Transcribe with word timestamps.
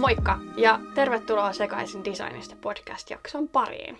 Moikka 0.00 0.38
ja 0.56 0.80
tervetuloa 0.94 1.52
Sekaisin 1.52 2.04
designista 2.04 2.56
podcast-jakson 2.60 3.48
pariin. 3.48 3.98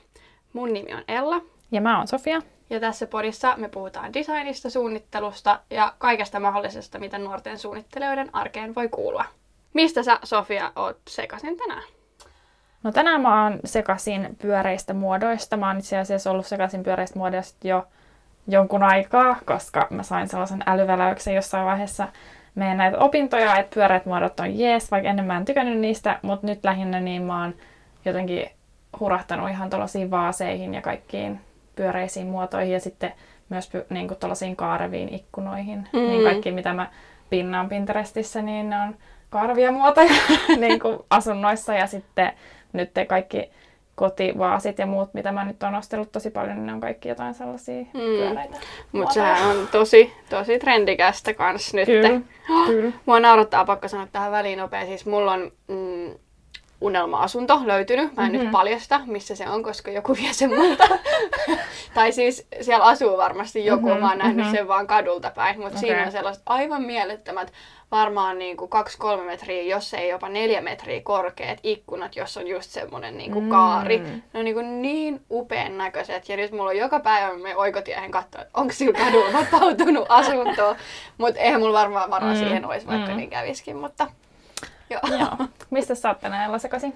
Mun 0.53 0.73
nimi 0.73 0.95
on 0.95 1.03
Ella 1.09 1.41
Ja 1.71 1.81
mä 1.81 1.99
oon 1.99 2.09
Sofia. 2.09 2.43
Ja 2.71 2.81
tässä 2.81 3.07
podissa 3.07 3.55
me 3.57 3.69
puhutaan 3.69 4.13
designista, 4.15 4.71
suunnittelusta 4.71 5.61
ja 5.71 5.95
kaikesta 5.99 6.41
mahdollisesta, 6.41 6.99
mitä 6.99 7.19
nuorten 7.19 7.59
suunnittelijoiden 7.59 8.31
arkeen 8.33 8.75
voi 8.75 8.89
kuulua. 8.89 9.25
Mistä 9.75 10.03
sä, 10.03 10.19
Sofia, 10.25 10.73
oot 10.77 10.99
sekaisin 11.09 11.57
tänään? 11.57 11.83
No 12.83 12.93
tänään 12.93 13.21
mä 13.21 13.45
oon 13.45 13.61
sekaisin 13.65 14.37
pyöreistä 14.43 14.95
muodoista. 14.95 15.57
Mä 15.57 15.69
oon 15.69 15.79
itse 15.79 15.99
asiassa 15.99 16.31
ollut 16.31 16.47
sekaisin 16.47 16.83
pyöreistä 16.83 17.19
muodoista 17.19 17.69
jo 17.69 17.87
jonkun 18.49 18.83
aikaa, 18.83 19.37
koska 19.45 19.87
mä 19.91 20.03
sain 20.03 20.29
sellaisen 20.29 20.63
älyväläyksen 20.67 21.35
jossain 21.35 21.67
vaiheessa 21.67 22.09
meidän 22.55 22.77
näitä 22.77 22.99
opintoja, 22.99 23.57
että 23.57 23.75
pyöreät 23.75 24.07
muodot 24.07 24.41
on 24.41 24.59
jees, 24.59 24.91
vaikka 24.91 25.09
ennen 25.09 25.25
mä 25.25 25.37
en 25.37 25.45
tykännyt 25.45 25.79
niistä, 25.79 26.19
mutta 26.23 26.47
nyt 26.47 26.65
lähinnä 26.65 27.01
niin 27.01 27.23
mä 27.23 27.43
oon 27.43 27.55
jotenkin 28.05 28.51
hurahtanut 29.01 29.51
ihan 29.51 29.71
tuollaisiin 29.71 30.11
vaaseihin 30.11 30.75
ja 30.75 30.83
kaikkiin 30.83 31.41
pyöreisiin 31.77 32.27
muotoihin 32.27 32.73
ja 32.73 32.81
sitten 32.81 33.13
myös 33.49 33.71
py, 33.71 33.87
niin 33.91 34.09
kuin 34.09 34.19
tuollaisiin 34.19 34.57
kaareviin 34.57 35.15
ikkunoihin. 35.15 35.89
Mm. 35.93 35.99
Niin 35.99 36.25
kaikki 36.25 36.51
mitä 36.51 36.73
mä 36.73 36.91
pinnaan 37.31 37.69
Pinterestissä, 37.69 38.43
niin 38.43 38.71
ne 38.71 38.77
on 38.77 38.97
kaarevia 39.31 39.73
muotoja 39.73 40.15
niin 40.61 40.81
kuin 40.81 40.99
asunnoissa 41.11 41.75
ja 41.75 41.87
sitten 41.87 42.33
nyt 42.73 42.95
te 42.95 43.07
kaikki 43.07 43.51
kotivaasit 43.95 44.79
ja 44.79 44.87
muut, 44.87 45.15
mitä 45.15 45.33
mä 45.33 45.45
nyt 45.45 45.63
oon 45.63 45.75
ostellut 45.75 46.13
tosi 46.13 46.31
paljon, 46.31 46.57
niin 46.57 46.67
ne 46.67 46.73
on 46.73 46.81
kaikki 46.81 47.09
jotain 47.09 47.35
sellaisia 47.35 47.83
mm. 47.83 48.01
pyöreitä. 48.01 48.57
Mutta 48.93 49.15
sehän 49.15 49.51
on 49.51 49.69
tosi, 49.73 50.13
tosi 50.31 50.59
trendikästä 50.59 51.35
kans 51.35 51.75
nyt. 51.75 51.87
Kyllä, 51.87 52.21
kyllä. 52.67 52.93
Mua 53.07 53.21
naurattaa 53.21 53.65
pakko 53.65 53.89
sanoa 53.89 54.09
tähän 54.13 54.33
väliin 54.33 54.59
nopea. 54.59 54.87
Siis 54.87 55.07
mulla 55.07 55.33
on 55.33 55.53
mm, 55.69 56.15
unelma-asunto 56.81 57.61
löytynyt. 57.65 58.17
Mä 58.17 58.23
en 58.23 58.33
mm-hmm. 58.33 58.43
nyt 58.45 58.53
paljasta, 58.53 59.01
missä 59.07 59.35
se 59.35 59.49
on, 59.49 59.63
koska 59.63 59.91
joku 59.91 60.17
vie 60.17 60.33
sen 60.33 60.55
multa. 60.55 60.85
tai 61.95 62.13
siis 62.13 62.47
siellä 62.61 62.85
asuu 62.85 63.17
varmasti 63.17 63.65
joku, 63.65 63.87
mm-hmm. 63.87 64.01
mä 64.01 64.09
oon 64.09 64.19
nähnyt 64.19 64.37
mm-hmm. 64.37 64.57
sen 64.57 64.69
vaan 64.69 64.87
kadulta 64.87 65.31
päin. 65.35 65.57
Mutta 65.61 65.79
okay. 65.79 65.81
siinä 65.81 66.05
on 66.07 66.13
sellaiset 66.13 66.43
aivan 66.47 66.83
mielettömät, 66.83 67.53
varmaan 67.91 68.39
niinku 68.39 68.71
2-3 69.21 69.23
metriä, 69.23 69.63
jos 69.63 69.95
ei 69.95 70.09
jopa 70.09 70.29
4 70.29 70.61
metriä 70.61 71.01
korkeat 71.01 71.59
ikkunat, 71.63 72.17
jos 72.17 72.37
on 72.37 72.47
just 72.47 72.71
semmonen 72.71 73.19
niinku 73.19 73.41
Mm. 73.41 73.49
kaari. 73.49 73.99
Ne 73.99 74.23
on 74.35 74.45
niinku 74.45 74.63
niin 74.63 75.21
upean 75.31 75.79
näköiset. 75.79 76.29
Ja 76.29 76.37
nyt 76.37 76.53
mulla 76.53 76.71
on 76.71 76.77
joka 76.77 77.01
päivä 77.01 77.35
me 77.39 77.57
oikotiehen 77.57 78.11
katsoa, 78.11 78.43
että 78.43 78.61
onko 78.61 78.73
sillä 78.73 78.99
kadulla 78.99 79.33
vapautunut 79.33 80.07
asuntoa. 80.09 80.77
Mutta 81.19 81.41
eihän 81.41 81.61
mulla 81.61 81.79
varmaan 81.79 82.11
varaa 82.11 82.33
Mm, 82.33 82.39
siihen 82.39 82.65
olisi, 82.65 82.87
vaikka 82.87 83.11
mm. 83.11 83.17
niin 83.17 83.31
käviskin. 83.31 83.77
Mutta 83.77 84.07
Joo. 84.91 85.19
Joo. 85.19 85.49
Mistä 85.71 85.95
sä 85.95 86.09
oot 86.09 86.21
tänään 86.21 86.45
Ella 86.45 86.59
sekaisin? 86.59 86.95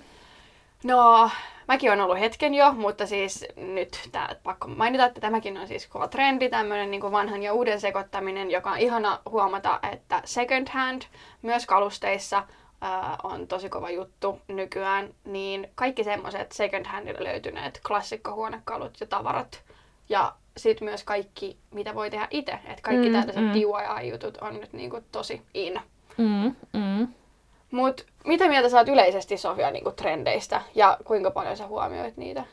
No, 0.84 1.30
mäkin 1.69 1.92
on 1.92 2.00
ollut 2.00 2.20
hetken 2.20 2.55
jo, 2.55 2.72
mutta 2.72 3.06
siis 3.06 3.47
nyt 3.56 4.08
tää, 4.12 4.36
pakko 4.42 4.69
mainita, 4.69 5.05
että 5.05 5.20
tämäkin 5.20 5.58
on 5.58 5.69
siis 5.69 5.86
kova 5.86 6.08
trendi, 6.08 6.48
tämmöinen 6.48 6.91
niin 6.91 7.12
vanhan 7.12 7.42
ja 7.42 7.52
uuden 7.52 7.80
sekoittaminen, 7.80 8.50
joka 8.50 8.70
on 8.70 8.78
ihana 8.78 9.19
huomata, 9.30 9.80
että 9.92 10.22
second 10.24 10.69
hand 10.69 11.02
myös 11.42 11.66
kalusteissa 11.66 12.47
ää, 12.80 13.16
on 13.22 13.47
tosi 13.47 13.69
kova 13.69 13.91
juttu 13.91 14.41
nykyään, 14.48 15.14
niin 15.25 15.69
kaikki 15.75 16.04
semmoiset 16.04 16.52
second 16.52 16.86
handilla 16.86 17.25
löytyneet 17.25 17.81
klassikkohuonekalut 17.86 19.00
ja 19.00 19.06
tavarat 19.06 19.62
ja 20.09 20.32
sitten 20.56 20.88
myös 20.88 21.04
kaikki, 21.04 21.56
mitä 21.70 21.94
voi 21.94 22.10
tehdä 22.10 22.28
itse. 22.31 22.53
Että 22.53 22.82
kaikki 22.82 23.09
Mm, 23.09 23.12
tällaiset 23.12 23.44
mm. 23.44 23.53
DIY-jutut 23.53 24.38
on 24.41 24.60
nyt 24.60 24.72
niinku 24.72 25.00
tosi 25.12 25.42
in. 25.54 25.81
Mm, 26.16 26.54
mm. 26.72 27.09
Mut 27.70 28.06
mitä 28.25 28.48
mieltä 28.48 28.69
sä 28.69 28.76
oot 28.78 28.88
yleisesti 28.88 29.36
Sofia 29.36 29.70
niinku 29.70 29.91
trendeistä 29.91 30.60
ja 30.75 30.98
kuinka 31.04 31.31
paljon 31.31 31.56
sä 31.56 31.66
huomioit 31.66 32.16
niitä? 32.16 32.44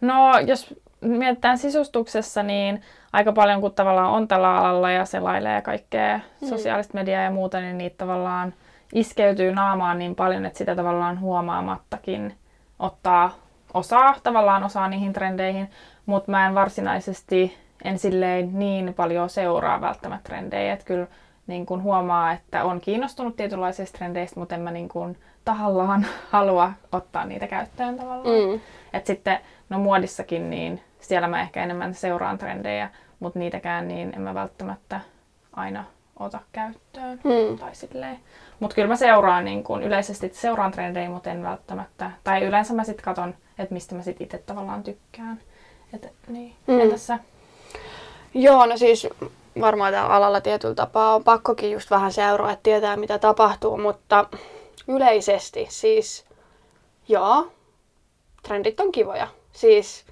No, 0.00 0.38
jos 0.46 0.74
mietitään 1.00 1.58
sisustuksessa, 1.58 2.42
niin 2.42 2.82
aika 3.12 3.32
paljon 3.32 3.60
kun 3.60 3.74
tavallaan 3.74 4.10
on 4.12 4.28
tällä 4.28 4.56
alalla 4.56 4.90
ja 4.90 5.04
selailee 5.04 5.62
kaikkea 5.62 6.20
Mm. 6.40 6.48
sosiaalista 6.48 6.94
mediaa 6.94 7.22
ja 7.22 7.30
muuta, 7.30 7.60
niin 7.60 7.78
niitä 7.78 7.96
tavallaan 7.98 8.54
iskeytyy 8.94 9.52
naamaan 9.52 9.98
niin 9.98 10.14
paljon, 10.14 10.46
että 10.46 10.58
sitä 10.58 10.76
tavallaan 10.76 11.20
huomaamattakin 11.20 12.34
ottaa 12.78 13.34
osaa, 13.74 14.14
tavallaan 14.22 14.64
osaa 14.64 14.88
niihin 14.88 15.12
trendeihin, 15.12 15.70
mutta 16.06 16.30
mä 16.30 16.46
en 16.46 16.54
varsinaisesti 16.54 17.58
en 17.84 17.98
silleen 17.98 18.58
niin 18.58 18.94
paljon 18.94 19.30
seuraa 19.30 19.80
välttämättä 19.80 20.28
trendejä, 20.28 20.72
että 20.72 20.84
kyllä 20.84 21.06
niin 21.46 21.66
kun 21.66 21.82
huomaa, 21.82 22.32
että 22.32 22.64
on 22.64 22.80
kiinnostunut 22.80 23.36
tietynlaisista 23.36 23.98
trendeistä, 23.98 24.40
mutta 24.40 24.54
en 24.54 24.60
mä 24.60 24.70
niin 24.70 24.88
kun 24.88 25.16
tahallaan 25.44 26.06
halua 26.30 26.72
ottaa 26.92 27.24
niitä 27.24 27.46
käyttöön 27.46 27.96
tavallaan. 27.96 28.50
Mm. 28.50 28.60
Et 28.92 29.06
sitten, 29.06 29.38
no 29.68 29.78
muodissakin, 29.78 30.50
niin 30.50 30.80
siellä 31.00 31.28
mä 31.28 31.40
ehkä 31.40 31.62
enemmän 31.62 31.94
seuraan 31.94 32.38
trendejä, 32.38 32.90
mutta 33.20 33.38
niitäkään 33.38 33.88
niin 33.88 34.12
en 34.16 34.22
mä 34.22 34.34
välttämättä 34.34 35.00
aina 35.52 35.84
ota 36.18 36.40
käyttöön. 36.52 37.20
Mm. 37.24 37.58
Tai 37.58 37.74
silleen. 37.74 38.18
Mutta 38.60 38.74
kyllä 38.74 38.88
mä 38.88 38.96
seuraan 38.96 39.44
niin 39.44 39.64
kun, 39.64 39.82
yleisesti 39.82 40.30
seuraan 40.32 40.72
trendejä, 40.72 41.10
mutta 41.10 41.30
en 41.30 41.42
välttämättä. 41.42 42.10
Tai 42.24 42.44
yleensä 42.44 42.74
mä 42.74 42.84
sitten 42.84 43.04
katon, 43.04 43.34
että 43.58 43.74
mistä 43.74 43.94
mä 43.94 44.02
sitten 44.02 44.24
itse 44.24 44.38
tavallaan 44.38 44.82
tykkään. 44.82 45.40
Et, 45.92 46.12
niin. 46.28 46.54
Mm. 46.66 46.74
Mm. 46.74 46.80
Entäs 46.80 47.06
sä? 47.06 47.18
Joo, 48.34 48.66
no 48.66 48.76
siis 48.76 49.08
varmaan 49.60 49.92
tällä 49.92 50.08
alalla 50.08 50.40
tietyllä 50.40 50.74
tapaa 50.74 51.14
on 51.14 51.24
pakkokin 51.24 51.72
just 51.72 51.90
vähän 51.90 52.12
seuraa, 52.12 52.52
että 52.52 52.62
tietää 52.62 52.96
mitä 52.96 53.18
tapahtuu, 53.18 53.76
mutta 53.76 54.26
yleisesti 54.88 55.66
siis 55.70 56.24
joo, 57.08 57.52
trendit 58.42 58.80
on 58.80 58.92
kivoja. 58.92 59.28
Siis 59.52 60.04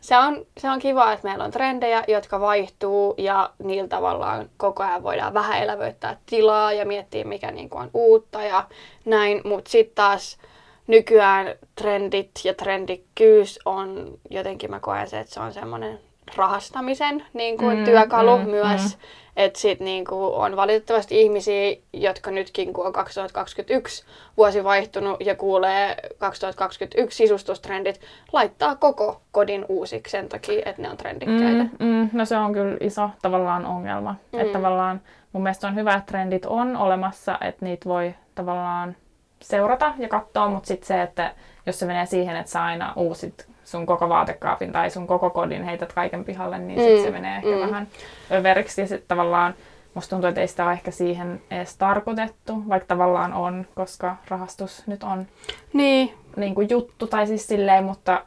se 0.00 0.18
on, 0.18 0.46
se 0.58 0.70
on 0.70 0.78
kiva, 0.78 1.12
että 1.12 1.28
meillä 1.28 1.44
on 1.44 1.50
trendejä, 1.50 2.04
jotka 2.08 2.40
vaihtuu 2.40 3.14
ja 3.18 3.50
niillä 3.58 3.88
tavallaan 3.88 4.50
koko 4.56 4.82
ajan 4.82 5.02
voidaan 5.02 5.34
vähän 5.34 5.62
elävöittää 5.62 6.16
tilaa 6.26 6.72
ja 6.72 6.86
miettiä, 6.86 7.24
mikä 7.24 7.50
niinku 7.50 7.78
on 7.78 7.90
uutta 7.94 8.42
ja 8.42 8.64
näin. 9.04 9.40
Mutta 9.44 9.70
sitten 9.70 9.94
taas 9.94 10.38
nykyään 10.86 11.54
trendit 11.74 12.30
ja 12.44 12.54
trendikkyys 12.54 13.58
on 13.64 14.18
jotenkin 14.30 14.70
mä 14.70 14.80
koen 14.80 15.08
se, 15.08 15.20
että 15.20 15.34
se 15.34 15.40
on 15.40 15.52
semmoinen 15.52 16.00
rahastamisen 16.36 17.24
niin 17.32 17.58
kuin, 17.58 17.78
Mm, 17.78 17.84
työkalu 17.84 18.38
mm, 18.38 18.50
myös. 18.50 18.82
mm. 18.96 19.02
Että 19.36 19.58
sit 19.58 19.80
niinku 19.80 20.34
on 20.34 20.56
valitettavasti 20.56 21.20
ihmisiä, 21.22 21.76
jotka 21.92 22.30
nytkin 22.30 22.72
kun 22.72 22.86
on 22.86 22.92
2021 22.92 24.04
vuosi 24.36 24.64
vaihtunut 24.64 25.16
ja 25.20 25.34
kuulee 25.34 25.96
2021 26.18 27.16
sisustustrendit, 27.16 28.00
laittaa 28.32 28.74
koko 28.76 29.20
kodin 29.32 29.64
uusiksi 29.68 30.10
sen 30.10 30.28
takia, 30.28 30.62
että 30.66 30.82
ne 30.82 30.90
on 30.90 30.96
trendikkäitä. 30.96 31.62
Mm, 31.78 31.86
mm, 31.86 32.10
no 32.12 32.24
se 32.24 32.36
on 32.36 32.52
kyllä 32.52 32.76
iso 32.80 33.10
tavallaan 33.22 33.66
ongelma. 33.66 34.14
Mm. 34.32 34.40
Että 34.40 34.52
tavallaan 34.52 35.00
mun 35.32 35.42
mielestä 35.42 35.66
on 35.68 35.74
hyvä, 35.74 35.94
että 35.94 36.06
trendit 36.06 36.46
on 36.46 36.76
olemassa, 36.76 37.38
että 37.40 37.64
niitä 37.64 37.88
voi 37.88 38.14
tavallaan 38.34 38.96
seurata 39.42 39.92
ja 39.98 40.08
katsoa, 40.08 40.48
mutta 40.48 40.66
sitten 40.66 40.86
se, 40.86 41.02
että 41.02 41.34
jos 41.66 41.78
se 41.78 41.86
menee 41.86 42.06
siihen, 42.06 42.36
että 42.36 42.52
sä 42.52 42.64
aina 42.64 42.92
uusit 42.96 43.46
sun 43.66 43.86
koko 43.86 44.08
vaatekaapin 44.08 44.72
tai 44.72 44.90
sun 44.90 45.06
koko 45.06 45.30
kodin, 45.30 45.64
heität 45.64 45.92
kaiken 45.92 46.24
pihalle, 46.24 46.58
niin 46.58 46.80
sit 46.80 46.98
Mm, 46.98 47.04
se 47.04 47.10
menee 47.10 47.36
ehkä 47.36 47.48
mm. 47.48 47.60
vähän 47.60 47.88
överiksi. 48.32 48.80
Ja 48.80 48.86
sitten 48.86 49.08
tavallaan 49.08 49.54
musta 49.94 50.10
tuntuu, 50.10 50.28
että 50.28 50.40
ei 50.40 50.48
sitä 50.48 50.64
ole 50.64 50.72
ehkä 50.72 50.90
siihen 50.90 51.42
edes 51.50 51.76
tarkoitettu, 51.76 52.62
vaikka 52.68 52.86
tavallaan 52.86 53.32
on, 53.32 53.66
koska 53.74 54.16
rahastus 54.28 54.86
nyt 54.86 55.02
on 55.02 55.26
Niin, 55.72 56.14
niin 56.36 56.54
kuin 56.54 56.70
juttu 56.70 57.06
tai 57.06 57.26
siis 57.26 57.46
silleen, 57.46 57.84
mutta, 57.84 58.24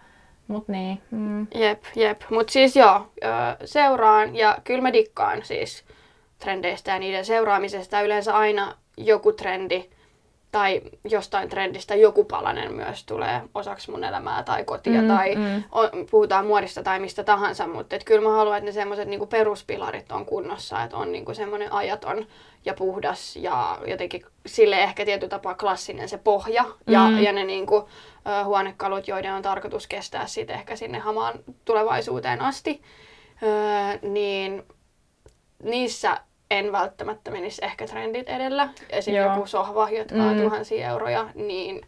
mutta 0.47 0.71
niin. 0.71 1.01
Mm. 1.12 1.47
jep, 1.56 1.83
jep. 1.95 2.21
Mutta 2.30 2.53
siis 2.53 2.75
joo, 2.75 3.12
seuraan 3.65 4.36
ja 4.36 4.57
kyllä 4.63 4.81
mä 4.81 4.94
dikkaan 4.94 5.39
siis 5.44 5.83
trendeistä 6.39 6.91
ja 6.91 7.00
niiden 7.00 7.25
seuraamisesta. 7.25 8.01
Yleensä 8.01 8.38
aina 8.38 8.75
joku 8.97 9.31
trendi 9.31 9.89
tai 10.51 10.81
jostain 11.10 11.50
trendistä 11.50 11.96
joku 11.96 12.24
palanen 12.24 12.74
myös 12.74 13.04
tulee 13.06 13.42
osaksi 13.56 13.92
mun 13.92 14.04
elämää 14.04 14.44
tai 14.44 14.63
kotia 14.63 15.01
Mm, 15.01 15.07
tai 15.07 15.36
mm. 15.36 15.63
on, 15.72 15.90
puhutaan 16.12 16.46
muodista 16.46 16.84
tai 16.84 17.00
mistä 17.00 17.24
tahansa, 17.24 17.68
mutta 17.68 17.96
et 17.96 18.04
kyllä 18.04 18.22
mä 18.30 18.36
haluan, 18.36 18.57
että 18.57 18.66
ne 18.66 18.72
semmoiset 18.72 19.07
niinku 19.07 19.25
peruspilarit 19.25 20.12
on 20.12 20.25
kunnossa, 20.25 20.84
että 20.84 20.98
on 20.98 21.12
niinku 21.12 21.34
semmoinen 21.34 21.74
ajaton 21.74 22.25
ja 22.66 22.74
puhdas 22.74 23.36
ja 23.36 23.78
jotenkin 23.88 24.25
sille 24.46 24.80
ehkä 24.84 25.06
tietyllä 25.06 25.30
tapaa 25.30 25.56
klassinen 25.56 26.10
se 26.10 26.18
pohja 26.18 26.66
ja, 26.88 27.07
Mm. 27.07 27.19
ja 27.19 27.31
ne 27.34 27.44
niinku, 27.44 27.90
ö, 28.42 28.44
huonekalut, 28.44 29.07
joiden 29.07 29.34
on 29.34 29.42
tarkoitus 29.42 29.88
kestää 29.88 30.28
sitten 30.28 30.56
ehkä 30.56 30.75
sinne 30.75 31.00
hamaan 31.00 31.40
tulevaisuuteen 31.66 32.42
asti, 32.42 32.81
ö, 33.44 34.07
niin 34.07 34.63
niissä 35.63 36.18
en 36.51 36.72
välttämättä 36.72 37.31
menisi 37.31 37.66
ehkä 37.66 37.88
trendit 37.88 38.30
edellä. 38.30 38.69
Esim. 38.90 39.16
Joo. 39.16 39.34
joku 39.34 39.48
sohva, 39.48 39.90
jotka 39.90 40.16
on 40.16 40.38
Mm. 40.38 40.42
tuhansia 40.44 40.90
euroja, 40.90 41.30
niin 41.36 41.81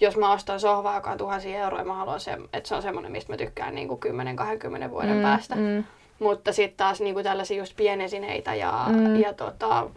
jos 0.00 0.16
mä 0.16 0.32
ostan 0.32 0.60
sohvaa, 0.60 0.94
joka 0.94 1.10
on 1.10 1.18
tuhansia 1.18 1.58
euroja, 1.58 1.84
mä 1.84 1.94
haluan 1.94 2.20
se, 2.20 2.38
että 2.52 2.68
se 2.68 2.74
on 2.74 2.82
semmoinen, 2.82 3.12
mistä 3.12 3.32
mä 3.32 3.36
tykkään 3.36 3.74
niin 3.74 3.88
kuin 3.88 4.00
10-20 4.00 4.90
vuoden 4.90 5.16
Mm, 5.16 5.22
päästä. 5.22 5.54
mm. 5.54 5.84
Mutta 6.18 6.52
sitten 6.52 6.76
taas 6.76 7.00
niin 7.00 7.14
kuin 7.14 7.24
tällaisia 7.24 7.58
just 7.58 7.76
pienesineitä 7.76 8.54
ja, 8.54 8.84
Mm. 8.88 9.16
ja 9.16 9.32
tota, 9.32 9.90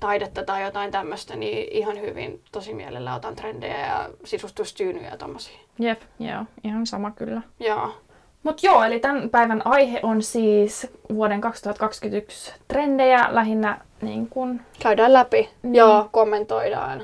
taidetta 0.00 0.42
tai 0.44 0.62
jotain 0.62 0.90
tämmöistä, 0.90 1.36
niin 1.36 1.68
ihan 1.72 2.00
hyvin 2.00 2.42
tosi 2.52 2.74
mielellä 2.74 3.14
otan 3.14 3.36
trendejä 3.36 3.86
ja 3.86 4.08
sisustustyynyjä 4.24 5.08
ja 5.10 5.16
tommosia. 5.16 5.58
Jep, 5.78 6.02
joo, 6.18 6.44
ihan 6.64 6.86
sama 6.86 7.10
kyllä. 7.10 7.42
Joo. 7.60 7.94
Mutta 8.42 8.66
joo, 8.66 8.84
eli 8.84 9.00
tämän 9.00 9.30
päivän 9.30 9.62
aihe 9.64 10.00
on 10.02 10.22
siis 10.22 10.86
vuoden 11.14 11.40
2021 11.40 12.54
trendejä 12.68 13.28
lähinnä 13.30 13.80
niin 14.02 14.28
kun, 14.28 14.60
Käydään 14.82 15.12
läpi. 15.12 15.50
Mm. 15.62 15.74
Joo, 15.74 16.08
kommentoidaan. 16.12 17.02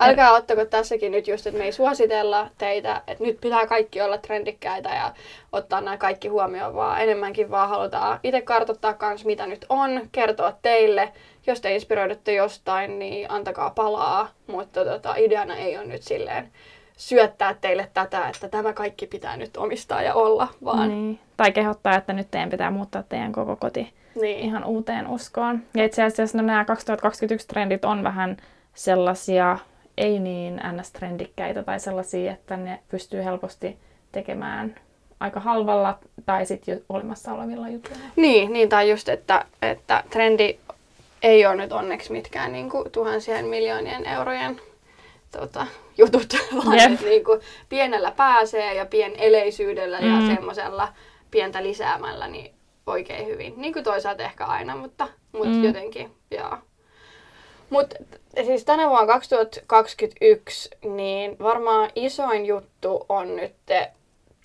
Älkää 0.00 0.32
ottako 0.32 0.64
tässäkin 0.64 1.12
nyt 1.12 1.28
just, 1.28 1.46
että 1.46 1.58
me 1.58 1.64
ei 1.64 1.72
suositella 1.72 2.48
teitä, 2.58 3.02
että 3.06 3.24
nyt 3.24 3.40
pitää 3.40 3.66
kaikki 3.66 4.00
olla 4.00 4.18
trendikkäitä 4.18 4.88
ja 4.88 5.14
ottaa 5.52 5.80
nämä 5.80 5.96
kaikki 5.96 6.28
huomioon, 6.28 6.74
vaan 6.74 7.02
enemmänkin 7.02 7.50
vaan 7.50 7.68
halutaan 7.68 8.20
itse 8.22 8.40
kartoittaa 8.40 8.94
kans 8.94 9.24
mitä 9.24 9.46
nyt 9.46 9.66
on, 9.68 10.08
kertoa 10.12 10.52
teille. 10.62 11.12
Jos 11.46 11.60
te 11.60 11.74
inspiroidutte 11.74 12.34
jostain, 12.34 12.98
niin 12.98 13.30
antakaa 13.30 13.70
palaa, 13.70 14.28
mutta 14.46 14.84
tota, 14.84 15.14
ideana 15.16 15.56
ei 15.56 15.78
ole 15.78 15.86
nyt 15.86 16.02
silleen 16.02 16.52
syöttää 17.00 17.54
teille 17.54 17.90
tätä, 17.94 18.28
että 18.28 18.48
tämä 18.48 18.72
kaikki 18.72 19.06
pitää 19.06 19.36
nyt 19.36 19.56
omistaa 19.56 20.02
ja 20.02 20.14
olla, 20.14 20.48
vaan 20.64 20.88
niin, 20.88 21.20
tai 21.36 21.52
kehottaa, 21.52 21.96
että 21.96 22.12
nyt 22.12 22.30
teidän 22.30 22.50
pitää 22.50 22.70
muuttaa 22.70 23.02
teidän 23.02 23.32
koko 23.32 23.56
koti 23.56 23.92
niin. 24.20 24.38
ihan 24.38 24.64
uuteen 24.64 25.08
uskoon. 25.08 25.62
Ja 25.74 25.84
itse 25.84 26.02
asiassa 26.02 26.38
no, 26.38 26.44
nämä 26.44 26.64
2021 26.64 27.48
trendit 27.48 27.84
on 27.84 28.04
vähän 28.04 28.36
sellaisia 28.74 29.58
ei 29.98 30.18
niin 30.18 30.60
ns-trendikkäitä 30.72 31.62
tai 31.62 31.80
sellaisia, 31.80 32.32
että 32.32 32.56
ne 32.56 32.80
pystyy 32.88 33.24
helposti 33.24 33.78
tekemään 34.12 34.74
aika 35.20 35.40
halvalla 35.40 35.98
tai 36.26 36.46
sitten 36.46 36.74
jo 36.74 36.80
olemassa 36.88 37.32
olevilla 37.32 37.68
jutuilla. 37.68 38.04
Niin, 38.16 38.52
niin 38.52 38.68
tai 38.68 38.90
just, 38.90 39.08
että, 39.08 39.44
että 39.62 40.04
trendi 40.10 40.58
ei 41.22 41.46
ole 41.46 41.56
nyt 41.56 41.72
onneksi 41.72 42.12
mitkään 42.12 42.52
niin 42.52 42.70
kuin, 42.70 42.90
tuhansien 42.90 43.46
miljoonien 43.46 44.06
eurojen 44.06 44.60
tota, 45.30 45.66
jutut, 46.00 46.36
vaan 46.64 46.78
Jep. 46.78 46.92
että 46.92 47.06
niin 47.06 47.24
kuin, 47.24 47.40
pienellä 47.68 48.10
pääsee 48.10 48.74
ja 48.74 48.86
pieneleisyydellä 48.86 50.00
mm. 50.00 50.14
ja 50.14 50.20
Mm. 50.20 50.34
semmoisella 50.34 50.88
pientä 51.30 51.62
lisäämällä 51.62 52.28
niin 52.28 52.54
oikein 52.86 53.26
hyvin. 53.26 53.54
Niin 53.56 53.72
kuin 53.72 53.84
toisaalta 53.84 54.22
ehkä 54.22 54.44
aina, 54.46 54.76
mutta, 54.76 55.08
mutta. 55.32 55.48
Mm. 55.48 55.64
jotenkin, 55.64 56.10
joo. 56.30 56.56
Mutta 57.70 57.96
siis 58.44 58.64
tänä 58.64 58.88
vuonna 58.88 59.06
2021, 59.06 60.70
niin 60.84 61.36
varmaan 61.38 61.90
isoin 61.94 62.46
juttu 62.46 63.06
on 63.08 63.36
nyt 63.36 63.52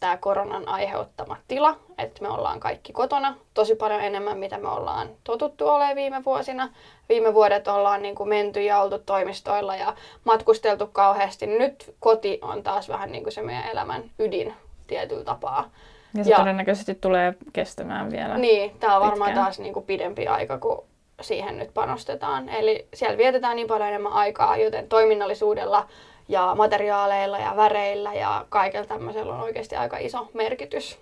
tämä 0.06 0.18
koronan 0.18 0.68
aiheuttama 0.68 1.38
tila, 1.48 1.76
että 1.98 2.22
me 2.22 2.30
ollaan 2.30 2.60
kaikki 2.60 2.94
kotona 2.94 3.36
tosi 3.54 3.76
paljon 3.76 4.02
enemmän, 4.02 4.38
mitä 4.38 4.58
me 4.58 4.68
ollaan 4.68 5.10
totuttu 5.24 5.68
olemaan 5.68 5.96
viime 5.96 6.26
vuosina. 6.26 6.70
Viime 7.10 7.34
vuodet 7.34 7.68
ollaan 7.68 8.02
niin 8.02 8.16
kuin 8.16 8.30
menty 8.30 8.64
ja 8.64 8.82
oltu 8.82 9.00
toimistoilla 9.00 9.76
ja 9.76 9.94
matkusteltu 10.24 10.88
kauheasti. 10.88 11.48
Nyt 11.48 11.96
koti 12.00 12.40
on 12.42 12.64
taas 12.64 12.90
vähän 12.90 13.12
niin 13.12 13.24
kuin 13.24 13.34
se 13.34 13.42
meidän 13.42 13.70
elämän 13.72 14.04
ydin 14.20 14.54
tietyllä 14.88 15.24
tapaa. 15.24 15.70
Ja 16.14 16.24
se 16.24 16.30
Ja- 16.30 16.38
todennäköisesti 16.38 16.96
tulee 16.96 17.34
kestämään 17.54 18.12
vielä. 18.12 18.38
Niin, 18.38 18.80
tämä 18.80 18.96
on 18.96 19.02
varmaan 19.02 19.30
pitkään. 19.30 19.46
taas 19.46 19.60
niinku 19.60 19.82
pidempi 19.82 20.28
aika, 20.28 20.58
kun 20.58 20.84
siihen 21.22 21.58
nyt 21.58 21.74
panostetaan. 21.74 22.50
Eli 22.50 22.88
siellä 22.94 23.18
vietetään 23.18 23.56
niin 23.56 23.68
paljon 23.68 23.90
enemmän 23.90 24.14
aikaa, 24.14 24.58
joten 24.58 24.88
toiminnallisuudella 24.88 25.88
ja 26.28 26.56
materiaaleilla 26.56 27.40
ja 27.40 27.54
väreillä 27.56 28.14
ja 28.14 28.46
kaikella 28.50 28.86
tämmöisellä 28.88 29.34
on 29.34 29.42
oikeasti 29.42 29.76
aika 29.76 29.98
iso 29.98 30.28
merkitys. 30.34 30.98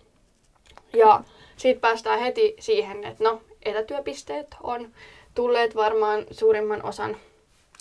Ja 0.93 1.21
siitä 1.57 1.81
päästään 1.81 2.19
heti 2.19 2.55
siihen, 2.59 3.03
että 3.03 3.23
no, 3.23 3.41
etätyöpisteet 3.65 4.47
on 4.63 4.91
tulleet 5.35 5.75
varmaan 5.75 6.25
suurimman 6.31 6.85
osan 6.85 7.17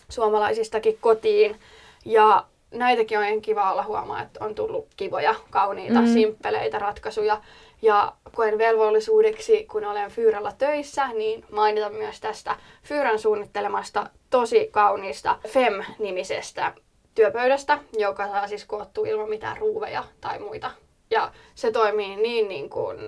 suomalaisistakin 0.09 0.99
kotiin. 1.01 1.61
Ja 2.05 2.45
näitäkin 2.71 3.19
on 3.19 3.43
kiva 3.43 3.73
olla 3.73 3.83
huomaa, 3.83 4.23
että 4.23 4.45
on 4.45 4.55
tullut 4.55 4.87
kivoja, 4.97 5.35
kauniita, 5.51 6.01
Mm. 6.01 6.13
simppeleitä 6.13 6.79
ratkaisuja. 6.79 7.41
Ja 7.83 8.13
koen 8.35 8.59
velvollisuudeksi, 8.59 9.65
kun 9.65 9.85
olen 9.85 10.11
Fyyralla 10.11 10.53
töissä, 10.53 11.09
niin 11.09 11.45
mainita 11.51 11.91
myös 11.91 12.21
tästä 12.21 12.57
Fyyrän 12.83 13.19
suunnittelemasta 13.19 14.07
tosi 14.31 14.69
kauniista 14.71 15.39
FEM-nimisestä 15.49 16.73
työpöydästä, 17.15 17.79
joka 17.99 18.29
saa 18.29 18.49
siis 18.49 18.65
koottua 18.65 19.07
ilman 19.07 19.29
mitään 19.29 19.57
ruuveja 19.57 20.05
tai 20.21 20.39
muita. 20.39 20.71
Ja 21.11 21.33
se 21.55 21.71
toimii 21.71 22.17
niin, 22.17 22.49
niin 22.49 22.71
kuin 22.71 22.99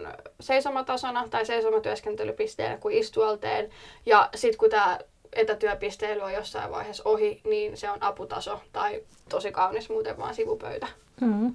seisomatasona 0.41 1.29
tai 1.31 1.47
seisomatyöskentelypisteenä 1.47 2.77
kuin 2.77 2.97
istualteen. 2.97 3.71
Ja 4.06 4.29
sitten 4.35 4.59
kun 4.59 4.71
tämä 4.71 4.99
etätyöpisteily 5.33 6.21
on 6.21 6.33
jossain 6.33 6.71
vaiheessa 6.71 7.03
ohi, 7.06 7.41
niin 7.45 7.77
se 7.77 7.91
on 7.91 8.03
aputaso 8.03 8.61
tai 8.73 9.03
tosi 9.29 9.53
kaunis 9.53 9.91
muuten 9.91 10.19
vaan 10.19 10.35
sivupöytä. 10.35 10.87
Mm. 11.21 11.55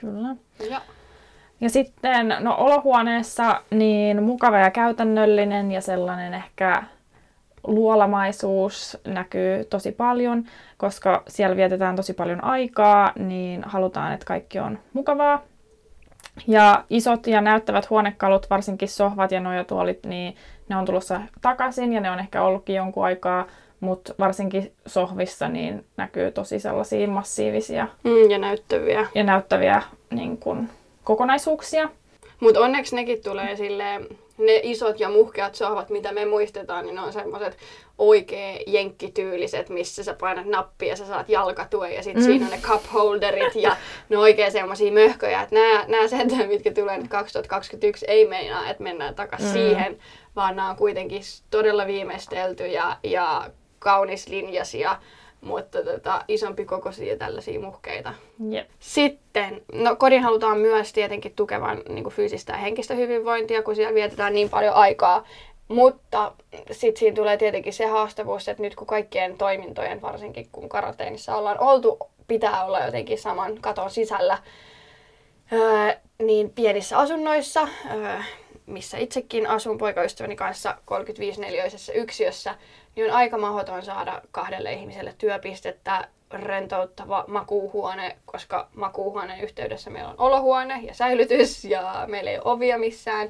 Kyllä. 0.00 0.36
Ja. 0.70 0.80
Ja 1.60 1.70
sitten 1.70 2.34
no, 2.40 2.56
olohuoneessa 2.58 3.62
niin 3.70 4.22
mukava 4.22 4.58
ja 4.58 4.70
käytännöllinen 4.70 5.72
ja 5.72 5.80
sellainen 5.80 6.34
ehkä 6.34 6.82
luolamaisuus 7.66 8.98
näkyy 9.06 9.64
tosi 9.64 9.92
paljon, 9.92 10.44
koska 10.76 11.22
siellä 11.28 11.56
vietetään 11.56 11.96
tosi 11.96 12.12
paljon 12.12 12.44
aikaa, 12.44 13.12
niin 13.18 13.62
halutaan, 13.66 14.12
että 14.12 14.26
kaikki 14.26 14.58
on 14.58 14.78
mukavaa. 14.92 15.42
Ja 16.46 16.84
isot 16.90 17.26
ja 17.26 17.40
näyttävät 17.40 17.90
huonekalut, 17.90 18.50
varsinkin 18.50 18.88
sohvat 18.88 19.32
ja 19.32 19.40
nojatuolit, 19.40 20.06
niin 20.06 20.36
ne 20.68 20.76
on 20.76 20.84
tulossa 20.84 21.20
takaisin 21.42 21.92
ja 21.92 22.00
ne 22.00 22.10
on 22.10 22.18
ehkä 22.20 22.42
ollutkin 22.42 22.76
jonkun 22.76 23.04
aikaa, 23.04 23.46
mutta 23.80 24.14
varsinkin 24.18 24.72
sohvissa 24.86 25.48
niin 25.48 25.84
näkyy 25.96 26.30
tosi 26.30 26.58
sellaisia 26.58 27.08
massiivisia 27.08 27.88
Mm, 28.04 28.30
ja 28.30 28.38
näyttäviä. 28.38 29.06
ja 29.14 29.24
näyttäviä 29.24 29.82
niin 30.10 30.38
kuin, 30.38 30.70
kokonaisuuksia. 31.04 31.88
Mutta 32.40 32.60
onneksi 32.60 32.96
nekin 32.96 33.22
tulee 33.24 33.56
silleen, 33.56 34.06
ne 34.38 34.60
isot 34.62 35.00
ja 35.00 35.08
muhkeat 35.08 35.54
sohvat, 35.54 35.90
mitä 35.90 36.12
me 36.12 36.24
muistetaan, 36.24 36.84
niin 36.84 36.94
ne 36.94 37.00
on 37.00 37.12
semmoiset 37.12 37.58
oikein 37.98 38.60
jenkkityyliset, 38.66 39.68
missä 39.68 40.04
sä 40.04 40.14
painat 40.14 40.46
nappia 40.46 40.88
ja 40.88 40.96
sä 40.96 41.06
saat 41.06 41.28
jalkatuen 41.28 41.94
ja 41.94 42.02
sitten 42.02 42.22
mm. 42.22 42.26
siinä 42.26 42.44
on 42.44 42.50
ne 42.50 42.58
cup 42.58 42.82
holderit 42.92 43.54
ja 43.54 43.76
ne 44.08 44.16
on 44.16 44.22
oikein 44.22 44.52
semmoisia 44.52 44.92
möhköjä. 44.92 45.42
Että 45.42 45.54
nämä, 45.54 45.84
nämä 45.88 46.08
sääntöjä, 46.08 46.46
mitkä 46.46 46.72
tulee 46.72 46.98
nyt 46.98 47.08
2021, 47.08 48.06
ei 48.08 48.26
meinaa, 48.28 48.70
että 48.70 48.82
mennään 48.82 49.14
takaisin 49.14 49.48
Mm. 49.48 49.54
mm. 49.54 49.68
siihen, 49.68 49.98
vaan 50.36 50.56
nämä 50.56 50.70
on 50.70 50.76
kuitenkin 50.76 51.22
todella 51.50 51.86
viimeistelty 51.86 52.66
ja, 52.66 52.96
ja 53.02 53.50
kaunislinjaisia, 53.78 54.96
mutta 55.40 55.84
tota, 55.84 56.24
isompi 56.28 56.64
kokoisia 56.64 57.16
tällaisia 57.16 57.60
muhkeita. 57.60 58.14
Jep. 58.50 58.68
Sitten, 58.78 59.62
no 59.72 59.96
kodin 59.96 60.22
halutaan 60.22 60.58
myös 60.58 60.92
tietenkin 60.92 61.34
tukevan 61.36 61.82
niin 61.88 62.04
kuin 62.04 62.14
fyysistä 62.14 62.52
ja 62.52 62.58
henkistä 62.58 62.94
hyvinvointia, 62.94 63.62
kun 63.62 63.76
siellä 63.76 63.94
vietetään 63.94 64.32
niin 64.32 64.50
paljon 64.50 64.74
aikaa. 64.74 65.24
Mutta 65.68 66.32
sitten 66.70 67.00
siinä 67.00 67.16
tulee 67.16 67.36
tietenkin 67.36 67.72
se 67.72 67.86
haastavuus, 67.86 68.48
että 68.48 68.62
nyt 68.62 68.74
kun 68.74 68.86
kaikkien 68.86 69.38
toimintojen, 69.38 70.02
varsinkin 70.02 70.48
kun 70.52 70.68
karanteenissa 70.68 71.36
ollaan 71.36 71.60
oltu, 71.60 71.98
pitää 72.28 72.64
olla 72.64 72.80
jotenkin 72.84 73.18
saman 73.18 73.58
katon 73.60 73.90
sisällä, 73.90 74.38
öö, 75.52 75.92
niin 76.22 76.50
pienissä 76.50 76.98
asunnoissa, 76.98 77.68
öö, 77.94 78.18
missä 78.68 78.98
itsekin 78.98 79.46
asun 79.46 79.78
poikaystäväni 79.78 80.36
kanssa 80.36 80.78
35-neliöisessä 80.90 81.92
yksiössä, 81.92 82.54
niin 82.96 83.06
on 83.06 83.16
aika 83.16 83.38
mahdoton 83.38 83.82
saada 83.84 84.22
kahdelle 84.32 84.72
ihmiselle 84.72 85.14
työpistettä, 85.18 86.08
rentouttava 86.30 87.24
makuuhuone, 87.28 88.16
koska 88.26 88.68
makuuhuoneen 88.74 89.40
yhteydessä 89.40 89.90
meillä 89.90 90.08
on 90.08 90.14
olohuone 90.18 90.80
ja 90.82 90.94
säilytys 90.94 91.64
ja 91.64 92.04
meillä 92.06 92.30
ei 92.30 92.38
ole 92.38 92.52
ovia 92.52 92.78
missään, 92.78 93.28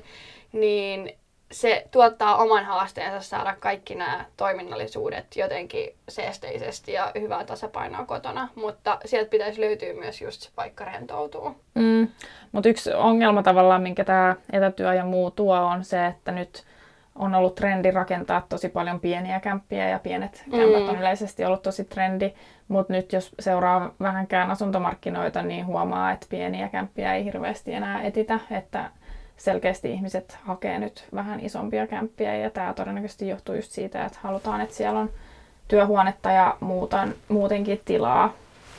niin 0.52 1.18
se 1.52 1.84
tuottaa 1.90 2.36
oman 2.36 2.64
haasteensa 2.64 3.20
saada 3.20 3.56
kaikki 3.60 3.94
nämä 3.94 4.24
toiminnallisuudet 4.36 5.36
jotenkin 5.36 5.94
seesteisesti 6.08 6.92
ja 6.92 7.12
hyvää 7.20 7.44
tasapainoa 7.44 8.04
kotona, 8.04 8.48
mutta 8.54 8.98
sieltä 9.04 9.30
pitäisi 9.30 9.60
löytyä 9.60 9.92
myös 9.94 10.20
just 10.22 10.40
se 10.40 10.50
paikka 10.54 10.84
rentoutuu. 10.84 11.56
Mm. 11.74 12.08
Mutta 12.52 12.68
yksi 12.68 12.92
ongelma 12.92 13.42
tavallaan, 13.42 13.82
minkä 13.82 14.04
tämä 14.04 14.36
etätyö 14.52 14.94
ja 14.94 15.04
muu 15.04 15.30
tuo, 15.30 15.56
on 15.56 15.84
se, 15.84 16.06
että 16.06 16.32
nyt 16.32 16.64
on 17.14 17.34
ollut 17.34 17.54
trendi 17.54 17.90
rakentaa 17.90 18.46
tosi 18.48 18.68
paljon 18.68 19.00
pieniä 19.00 19.40
kämppiä 19.40 19.88
ja 19.88 19.98
pienet 19.98 20.44
kämpät 20.50 20.82
Mm. 20.82 20.88
on 20.88 20.98
yleisesti 21.00 21.44
ollut 21.44 21.62
tosi 21.62 21.84
trendi. 21.84 22.32
Mutta 22.68 22.92
nyt 22.92 23.12
jos 23.12 23.34
seuraa 23.40 23.94
vähänkään 24.00 24.50
asuntomarkkinoita, 24.50 25.42
niin 25.42 25.66
huomaa, 25.66 26.12
että 26.12 26.26
pieniä 26.30 26.68
kämppiä 26.68 27.14
ei 27.14 27.24
hirveästi 27.24 27.74
enää 27.74 28.02
etitä. 28.02 28.40
Että 28.50 28.90
selkeästi 29.38 29.92
ihmiset 29.92 30.38
hakee 30.42 30.78
nyt 30.78 31.04
vähän 31.14 31.40
isompia 31.40 31.86
kämppiä 31.86 32.36
ja 32.36 32.50
tämä 32.50 32.74
todennäköisesti 32.74 33.28
johtuu 33.28 33.54
just 33.54 33.72
siitä, 33.72 34.04
että 34.04 34.18
halutaan, 34.22 34.60
että 34.60 34.74
siellä 34.74 35.00
on 35.00 35.10
työhuonetta 35.68 36.30
ja 36.30 36.56
muutan, 36.60 37.14
muutenkin 37.28 37.80
tilaa 37.84 38.34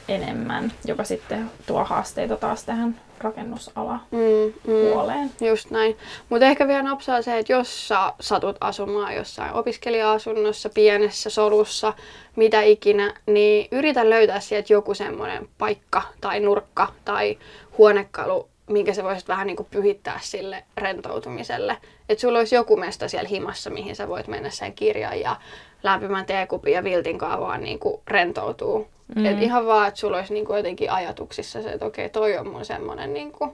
enemmän, 0.07 0.71
joka 0.85 1.03
sitten 1.03 1.51
tuo 1.65 1.83
haasteita 1.83 2.35
taas 2.35 2.63
tähän 2.63 2.95
rakennusala 3.21 3.99
mm, 4.11 4.19
mm, 4.19 4.91
puoleen. 4.91 5.31
Just 5.41 5.71
näin. 5.71 5.97
Mutta 6.29 6.45
ehkä 6.45 6.67
vielä 6.67 6.83
nopsaa 6.83 7.21
se, 7.21 7.37
että 7.37 7.53
jos 7.53 7.87
sä 7.87 8.13
satut 8.19 8.57
asumaan 8.61 9.15
jossain 9.15 9.53
opiskelija-asunnossa, 9.53 10.69
pienessä 10.69 11.29
solussa, 11.29 11.93
mitä 12.35 12.61
ikinä, 12.61 13.13
niin 13.25 13.67
yritä 13.71 14.09
löytää 14.09 14.39
sieltä 14.39 14.73
joku 14.73 14.93
semmoinen 14.93 15.49
paikka 15.57 16.01
tai 16.21 16.39
nurkka 16.39 16.87
tai 17.05 17.37
huonekalu, 17.77 18.49
minkä 18.69 18.93
sä 18.93 19.03
voisit 19.03 19.27
vähän 19.27 19.47
niin 19.47 19.57
kuin 19.57 19.67
pyhittää 19.71 20.19
sille 20.21 20.63
rentoutumiselle. 20.77 21.77
Että 22.09 22.21
sulla 22.21 22.39
olisi 22.39 22.55
joku 22.55 22.77
mesta 22.77 23.07
siellä 23.07 23.29
himassa, 23.29 23.69
mihin 23.69 23.95
sä 23.95 24.07
voit 24.07 24.27
mennä 24.27 24.49
sen 24.49 24.73
kirjan 24.73 25.19
ja 25.19 25.35
lämpimän 25.83 26.25
teekupin 26.25 26.73
ja 26.73 26.83
viltin 26.83 27.17
kaavaan 27.17 27.61
niin 27.61 27.79
kuin 27.79 28.01
rentoutuu. 28.07 28.87
Mm. 29.15 29.25
Et 29.25 29.41
ihan 29.41 29.65
vaan, 29.65 29.87
että 29.87 29.99
sulla 29.99 30.17
olisi 30.17 30.33
niin 30.33 30.45
kuin 30.45 30.57
jotenkin 30.57 30.91
ajatuksissa 30.91 31.61
se, 31.61 31.71
että 31.71 31.85
okei, 31.85 32.05
okay, 32.05 32.13
toi 32.13 32.37
on 32.37 32.47
mun 32.47 32.65
semmoinen 32.65 33.13
niin 33.13 33.31
kuin 33.31 33.51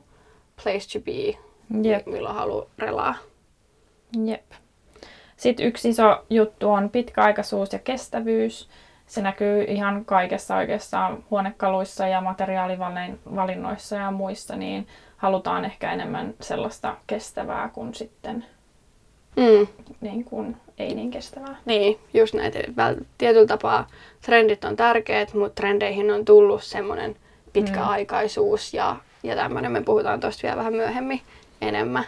place 0.63 0.99
to 0.99 1.05
be, 1.05 1.37
Jep. 1.89 2.05
milloin 2.05 2.35
haluaa 2.35 2.65
relaa. 2.77 3.15
Jep. 4.25 4.51
Sitten 5.37 5.65
yksi 5.65 5.89
iso 5.89 6.25
juttu 6.29 6.71
on 6.71 6.89
pitkäaikaisuus 6.89 7.73
ja 7.73 7.79
kestävyys. 7.79 8.69
Se 9.05 9.21
näkyy 9.21 9.63
ihan 9.63 10.05
kaikessa 10.05 10.55
oikeastaan 10.55 11.23
huonekaluissa 11.31 12.07
ja 12.07 12.21
materiaalivalinnoissa 12.21 13.95
ja 13.95 14.11
muissa, 14.11 14.55
niin 14.55 14.87
halutaan 15.17 15.65
ehkä 15.65 15.91
enemmän 15.91 16.33
sellaista 16.41 16.95
kestävää 17.07 17.69
kuin 17.73 17.93
sitten 17.93 18.45
mm. 19.35 19.67
niin 20.01 20.23
kuin 20.23 20.57
ei 20.77 20.95
niin 20.95 21.11
kestävää. 21.11 21.55
Niin, 21.65 21.99
just 22.13 22.33
näitä. 22.33 22.59
Tietyllä 23.17 23.47
tapaa 23.47 23.87
trendit 24.21 24.63
on 24.63 24.75
tärkeät, 24.75 25.33
mutta 25.33 25.61
trendeihin 25.61 26.11
on 26.11 26.25
tullut 26.25 26.63
semmoinen 26.63 27.15
pitkäaikaisuus 27.53 28.73
mm. 28.73 28.77
ja, 28.77 28.95
ja 29.23 29.35
tämmöinen. 29.35 29.71
Me 29.71 29.81
puhutaan 29.81 30.19
tuosta 30.19 30.43
vielä 30.43 30.57
vähän 30.57 30.73
myöhemmin 30.73 31.21
enemmän. 31.61 32.05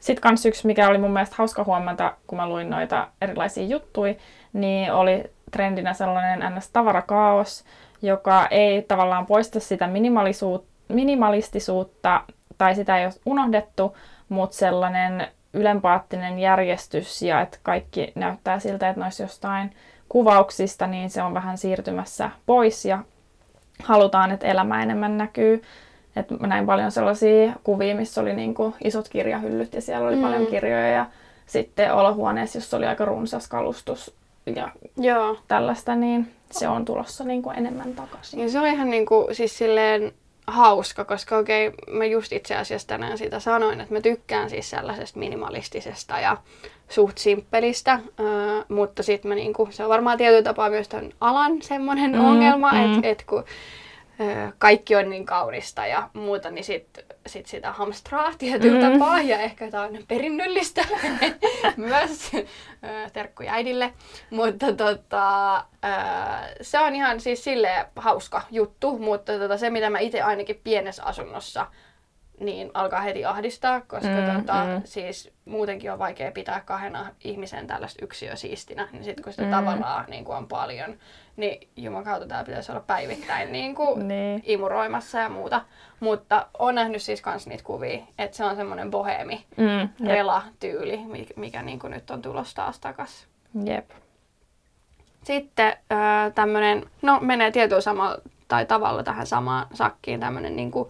Sitten 0.00 0.22
kans 0.22 0.46
yksi, 0.46 0.66
mikä 0.66 0.88
oli 0.88 0.98
mun 0.98 1.10
mielestä 1.10 1.36
hauska 1.38 1.64
huomata, 1.64 2.12
kun 2.26 2.38
mä 2.38 2.48
luin 2.48 2.70
noita 2.70 3.08
erilaisia 3.22 3.64
juttuja, 3.64 4.14
niin 4.52 4.92
oli 4.92 5.24
trendinä 5.50 5.94
sellainen 5.94 6.52
ns-tavarakaos, 6.52 7.64
joka 8.02 8.46
ei 8.46 8.82
tavallaan 8.82 9.26
poista 9.26 9.60
sitä 9.60 9.86
minimalistisuutta, 10.88 12.22
tai 12.58 12.74
sitä 12.74 12.98
ei 12.98 13.06
ole 13.06 13.14
unohdettu, 13.26 13.96
mutta 14.28 14.56
sellainen 14.56 15.28
ylenpaattinen 15.54 16.38
järjestys 16.38 17.22
ja 17.22 17.40
että 17.40 17.58
kaikki 17.62 18.12
näyttää 18.14 18.58
siltä, 18.58 18.88
että 18.88 19.00
noissa 19.00 19.22
jostain 19.22 19.74
kuvauksista, 20.08 20.86
niin 20.86 21.10
se 21.10 21.22
on 21.22 21.34
vähän 21.34 21.58
siirtymässä 21.58 22.30
pois 22.46 22.84
ja 22.84 22.98
halutaan, 23.82 24.30
että 24.30 24.46
elämä 24.46 24.82
enemmän 24.82 25.18
näkyy. 25.18 25.62
Et 26.16 26.30
mä 26.40 26.46
näin 26.46 26.66
paljon 26.66 26.90
sellaisia 26.90 27.52
kuvia, 27.64 27.94
missä 27.94 28.20
oli 28.20 28.34
niinku 28.34 28.74
isot 28.84 29.08
kirjahyllyt 29.08 29.74
ja 29.74 29.80
siellä 29.80 30.08
oli 30.08 30.16
mm. 30.16 30.22
paljon 30.22 30.46
kirjoja 30.46 30.88
ja 30.88 31.06
sitten 31.46 31.94
olohuoneessa, 31.94 32.58
jossa 32.58 32.76
oli 32.76 32.86
aika 32.86 33.04
runsas 33.04 33.48
kalustus 33.48 34.14
ja 34.56 34.68
Joo. 34.96 35.36
tällaista, 35.48 35.94
niin 35.94 36.32
se 36.50 36.68
on 36.68 36.84
tulossa 36.84 37.24
niinku 37.24 37.50
enemmän 37.50 37.94
takaisin. 37.94 38.40
Ja 38.40 38.50
se 38.50 38.60
on 38.60 38.66
ihan 38.66 38.90
niinku, 38.90 39.28
siis 39.32 39.58
silleen 39.58 40.12
hauska, 40.48 41.04
koska 41.04 41.36
okei, 41.38 41.68
okay, 41.68 41.94
mä 41.94 42.04
just 42.04 42.32
itse 42.32 42.56
asiassa 42.56 42.88
tänään 42.88 43.18
siitä 43.18 43.40
sanoin, 43.40 43.80
että 43.80 43.94
mä 43.94 44.00
tykkään 44.00 44.50
siis 44.50 44.70
sellaisesta 44.70 45.18
minimalistisesta 45.18 46.20
ja 46.20 46.36
suht 46.88 47.18
simppelistä, 47.18 47.92
äh, 47.92 48.00
mutta 48.68 49.02
sitten 49.02 49.28
mä 49.28 49.34
niinku, 49.34 49.68
se 49.70 49.82
on 49.82 49.88
varmaan 49.88 50.18
tietyllä 50.18 50.42
tapaa 50.42 50.70
myös 50.70 50.88
tämän 50.88 51.12
alan 51.20 51.62
semmoinen 51.62 52.12
mm, 52.12 52.24
ongelma, 52.24 52.72
mm. 52.72 52.94
että 52.94 53.08
et 53.08 53.24
kun 53.26 53.44
kaikki 54.58 54.96
on 54.96 55.10
niin 55.10 55.26
kaunista 55.26 55.86
ja 55.86 56.10
muuta, 56.12 56.50
niin 56.50 56.64
sitten 56.64 57.04
sit 57.26 57.46
sitä 57.46 57.72
hamstraa 57.72 58.32
tietyllä 58.38 58.88
mm. 58.88 58.92
tapaa 58.92 59.20
ja 59.20 59.38
ehkä 59.38 59.70
tämä 59.70 59.82
on 59.82 59.98
perinnöllistä 60.08 60.84
myös 61.76 62.30
terkkuja 63.12 63.52
äidille. 63.52 63.92
Mutta 64.30 64.72
tota, 64.72 65.64
se 66.60 66.78
on 66.78 66.94
ihan 66.94 67.20
siis 67.20 67.44
sille 67.44 67.86
hauska 67.96 68.42
juttu, 68.50 68.98
mutta 68.98 69.38
tota, 69.38 69.58
se 69.58 69.70
mitä 69.70 69.90
mä 69.90 69.98
itse 69.98 70.22
ainakin 70.22 70.60
pienessä 70.64 71.04
asunnossa 71.04 71.66
niin 72.40 72.70
alkaa 72.74 73.00
heti 73.00 73.24
ahdistaa, 73.24 73.80
koska 73.80 74.08
mm, 74.08 74.36
tota, 74.36 74.64
mm. 74.64 74.82
siis 74.84 75.32
muutenkin 75.44 75.92
on 75.92 75.98
vaikea 75.98 76.32
pitää 76.32 76.60
kahdena 76.60 77.06
ihmisen 77.24 77.66
tällaista 77.66 78.04
yksiöä 78.04 78.36
siistinä, 78.36 78.88
niin 78.92 79.04
sitten 79.04 79.24
kun 79.24 79.32
sitä 79.32 79.44
mm. 79.44 79.50
tavaraa 79.50 80.04
niin 80.08 80.24
kuin 80.24 80.36
on 80.36 80.48
paljon, 80.48 80.96
niin 81.36 81.68
juman 81.76 82.04
kautta 82.04 82.28
tämä 82.28 82.44
pitäisi 82.44 82.72
olla 82.72 82.84
päivittäin 82.86 83.52
niin 83.52 83.74
kuin 83.74 84.08
niin. 84.08 84.42
imuroimassa 84.46 85.18
ja 85.18 85.28
muuta. 85.28 85.60
Mutta 86.00 86.46
on 86.58 86.74
nähnyt 86.74 87.02
siis 87.02 87.20
kans 87.20 87.46
niitä 87.46 87.64
kuvia, 87.64 87.98
että 88.18 88.36
se 88.36 88.44
on 88.44 88.56
semmoinen 88.56 88.90
bohemi, 88.90 89.44
mm, 89.56 90.06
rela-tyyli, 90.08 91.00
mikä 91.36 91.62
niin 91.62 91.78
kuin 91.78 91.90
nyt 91.90 92.10
on 92.10 92.22
tulossa 92.22 92.56
taas 92.56 92.78
takas. 92.78 93.26
Jep. 93.64 93.90
Sitten 95.24 95.66
äh, 95.66 96.32
tämmöinen, 96.34 96.86
no 97.02 97.18
menee 97.20 97.50
tietyllä 97.50 97.80
samalla 97.80 98.18
tai 98.48 98.66
tavalla 98.66 99.02
tähän 99.02 99.26
samaan 99.26 99.66
sakkiin, 99.74 100.20
tämmöinen 100.20 100.56
niin 100.56 100.70
kuin 100.70 100.88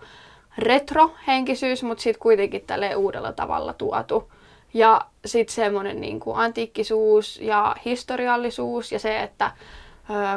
retrohenkisyys, 0.58 1.82
mutta 1.82 2.02
sitten 2.02 2.22
kuitenkin 2.22 2.64
tälle 2.66 2.96
uudella 2.96 3.32
tavalla 3.32 3.72
tuotu. 3.72 4.32
Ja 4.74 5.00
sitten 5.24 5.54
semmoinen 5.54 6.00
niin 6.00 6.20
antiikkisuus 6.34 7.40
ja 7.40 7.76
historiallisuus 7.84 8.92
ja 8.92 8.98
se, 8.98 9.22
että 9.22 9.50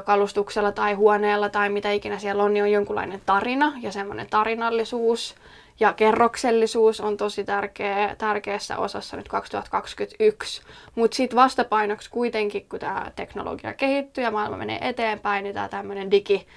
kalustuksella 0.06 0.72
tai 0.72 0.94
huoneella 0.94 1.50
tai 1.50 1.70
mitä 1.70 1.92
ikinä 1.92 2.20
siellä 2.20 2.44
on, 2.44 2.54
niin 2.54 2.64
on 2.64 2.72
jonkunlainen 2.72 3.22
tarina 3.26 3.74
ja 3.82 3.92
semmoinen 3.92 4.28
tarinallisuus 4.30 5.36
ja 5.80 5.94
kerroksellisuus 5.94 7.02
on 7.02 7.18
tosi 7.18 7.44
tärkeä, 7.44 8.16
tärkeässä 8.18 8.78
osassa 8.78 9.18
nyt 9.18 9.28
2021. 9.28 10.62
Mutta 10.96 11.16
sitten 11.16 11.36
vastapainoksi 11.36 12.10
kuitenkin, 12.10 12.66
kun 12.70 12.80
tämä 12.80 13.12
teknologia 13.16 13.74
kehittyy 13.74 14.24
ja 14.24 14.32
maailma 14.32 14.58
menee 14.58 14.90
eteenpäin, 14.90 15.44
niin 15.44 15.54
tämä 15.54 15.70
tämmöinen 15.70 16.12
digi, 16.12 16.48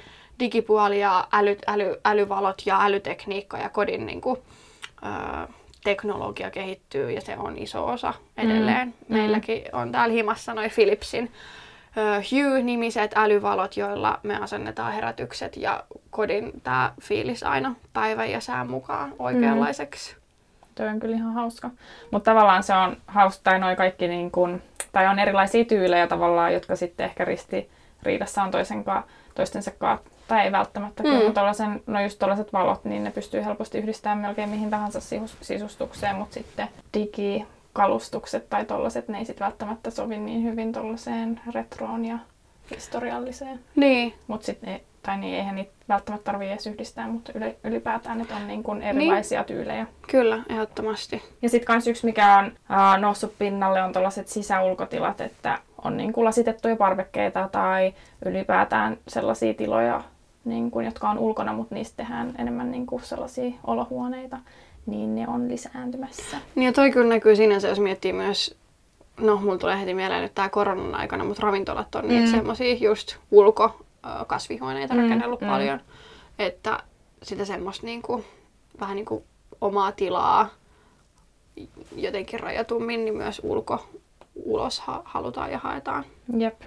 digipuoli 0.40 1.00
ja 1.00 1.28
äly, 1.32 1.56
äly, 1.66 1.96
älyvalot 2.04 2.62
ja 2.66 2.84
älytekniikka 2.84 3.58
ja 3.58 3.68
kodin 3.68 4.06
niin 4.06 4.20
kuin, 4.20 4.38
ö, 5.02 5.48
teknologia 5.84 6.50
kehittyy 6.50 7.10
ja 7.10 7.20
se 7.20 7.36
on 7.38 7.58
iso 7.58 7.86
osa 7.86 8.14
edelleen. 8.36 8.88
Mm. 8.88 9.16
Meilläkin 9.16 9.62
on 9.72 9.92
täällä 9.92 10.12
himassa 10.12 10.54
noin 10.54 10.70
Philipsin 10.74 11.30
Hue-nimiset 12.30 13.12
älyvalot, 13.16 13.76
joilla 13.76 14.20
me 14.22 14.36
asennetaan 14.36 14.92
herätykset 14.92 15.56
ja 15.56 15.84
kodin 16.10 16.52
tämä 16.62 16.92
fiilis 17.02 17.42
aina 17.42 17.74
päivän 17.92 18.30
ja 18.30 18.40
sään 18.40 18.70
mukaan 18.70 19.14
oikeanlaiseksi. 19.18 20.14
Mm. 20.14 20.20
Tuo 20.74 20.86
on 20.86 21.00
kyllä 21.00 21.16
ihan 21.16 21.34
hauska. 21.34 21.70
Mutta 22.10 22.30
tavallaan 22.30 22.62
se 22.62 22.74
on 22.74 22.96
hauska, 23.06 23.40
tai 23.44 23.58
noi 23.58 23.76
kaikki 23.76 24.08
niin 24.08 24.30
kun, 24.30 24.62
tai 24.92 25.06
on 25.06 25.18
erilaisia 25.18 25.64
tyylejä 25.64 26.06
tavallaan, 26.06 26.54
jotka 26.54 26.76
sitten 26.76 27.06
ehkä 27.06 27.24
ristiriidassa 27.24 28.42
on 28.42 28.50
toisen 28.50 28.84
ka, 28.84 29.02
toistensa 29.34 29.70
kanssa, 29.70 30.10
tai 30.28 30.44
ei 30.44 30.52
välttämättä, 30.52 31.02
mm. 31.02 31.24
mutta 31.24 31.42
no 31.86 32.02
just 32.02 32.18
tällaiset 32.18 32.52
valot, 32.52 32.84
niin 32.84 33.04
ne 33.04 33.10
pystyy 33.10 33.44
helposti 33.44 33.78
yhdistämään 33.78 34.18
melkein 34.18 34.48
mihin 34.48 34.70
tahansa 34.70 35.00
sisustukseen, 35.40 36.16
mutta 36.16 36.34
sitten 36.34 36.68
digi, 36.94 37.46
kalustukset 37.72 38.48
tai 38.48 38.64
tollaset, 38.64 39.08
ne 39.08 39.18
ei 39.18 39.24
sit 39.24 39.40
välttämättä 39.40 39.90
sovi 39.90 40.18
niin 40.18 40.44
hyvin 40.44 40.72
tollaiseen 40.72 41.40
retroon 41.54 42.04
ja 42.04 42.18
historialliseen. 42.70 43.60
Niin. 43.76 44.14
Mut 44.26 44.42
sit 44.42 44.62
ne, 44.62 44.80
tai 45.02 45.18
niin, 45.18 45.36
eihän 45.36 45.54
niitä 45.54 45.72
välttämättä 45.88 46.24
tarvii 46.24 46.50
edes 46.50 46.66
yhdistää, 46.66 47.08
mutta 47.08 47.32
ylipäätään 47.64 48.18
ne 48.18 48.26
on 48.36 48.48
niin 48.48 48.62
kuin 48.62 48.82
erilaisia 48.82 49.40
niin. 49.40 49.46
tyylejä. 49.46 49.86
Kyllä, 50.10 50.42
ehdottomasti. 50.48 51.22
Ja 51.42 51.48
sitten 51.48 51.66
kans 51.66 51.86
yksi, 51.86 52.06
mikä 52.06 52.38
on 52.38 52.44
äh, 52.44 53.00
noussut 53.00 53.38
pinnalle, 53.38 53.82
on 53.82 53.92
tällaiset 53.92 54.28
sisäulkotilat, 54.28 55.20
että 55.20 55.58
on 55.84 55.96
niin 55.96 56.12
kuin 56.12 56.24
lasitettuja 56.24 56.76
parvekkeita 56.76 57.48
tai 57.52 57.94
ylipäätään 58.26 58.96
sellaisia 59.08 59.54
tiloja, 59.54 60.02
niin 60.44 60.70
kuin, 60.70 60.86
jotka 60.86 61.10
on 61.10 61.18
ulkona, 61.18 61.52
mutta 61.52 61.74
niistä 61.74 61.96
tehdään 61.96 62.34
enemmän 62.38 62.70
niin 62.70 62.86
kuin 62.86 63.02
sellaisia 63.02 63.50
olohuoneita 63.66 64.38
niin 64.86 65.14
ne 65.14 65.28
on 65.28 65.48
lisääntymässä. 65.48 66.36
Niin 66.54 66.66
ja 66.66 66.72
toi 66.72 66.90
kyllä 66.90 67.08
näkyy 67.08 67.36
sinänsä, 67.36 67.68
jos 67.68 67.80
miettii 67.80 68.12
myös, 68.12 68.56
no 69.20 69.36
mulla 69.36 69.58
tulee 69.58 69.80
heti 69.80 69.94
mieleen 69.94 70.22
nyt 70.22 70.34
tää 70.34 70.48
koronan 70.48 70.94
aikana, 70.94 71.24
mutta 71.24 71.42
ravintolat 71.42 71.94
on 71.94 72.04
mm. 72.04 72.08
niitä 72.08 72.30
semmosia 72.30 72.74
just 72.74 73.16
ulko 73.30 73.84
kasvihuoneita 74.26 74.94
mm. 74.94 75.00
rakennellut 75.00 75.40
mm. 75.40 75.46
paljon. 75.46 75.80
Että 76.38 76.82
sitä 77.22 77.44
semmoista 77.44 77.86
niinku, 77.86 78.24
vähän 78.80 78.96
niinku 78.96 79.24
omaa 79.60 79.92
tilaa 79.92 80.48
jotenkin 81.96 82.40
rajatummin, 82.40 83.04
niin 83.04 83.16
myös 83.16 83.40
ulko, 83.44 83.86
ulos 84.34 84.80
ha- 84.80 85.02
halutaan 85.04 85.52
ja 85.52 85.58
haetaan. 85.58 86.04
Jep. 86.38 86.62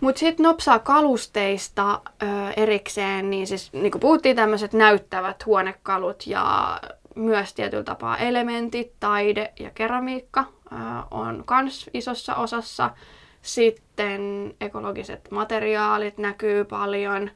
Mutta 0.00 0.18
sitten 0.18 0.44
nopsaa 0.44 0.78
kalusteista 0.78 2.00
ö, 2.22 2.26
erikseen, 2.56 3.30
niin 3.30 3.46
siis 3.46 3.72
niin 3.72 3.90
kuin 3.90 4.00
puhuttiin 4.00 4.36
tämmöiset 4.36 4.72
näyttävät 4.72 5.46
huonekalut 5.46 6.26
ja 6.26 6.78
myös 7.14 7.54
tietyllä 7.54 7.84
tapaa 7.84 8.16
elementit, 8.16 8.92
taide 9.00 9.52
ja 9.60 9.70
keramiikka 9.70 10.44
ää, 10.70 11.04
on 11.10 11.42
kans 11.46 11.90
isossa 11.94 12.34
osassa. 12.34 12.90
Sitten 13.42 14.54
ekologiset 14.60 15.30
materiaalit 15.30 16.18
näkyy 16.18 16.64
paljon. 16.64 17.30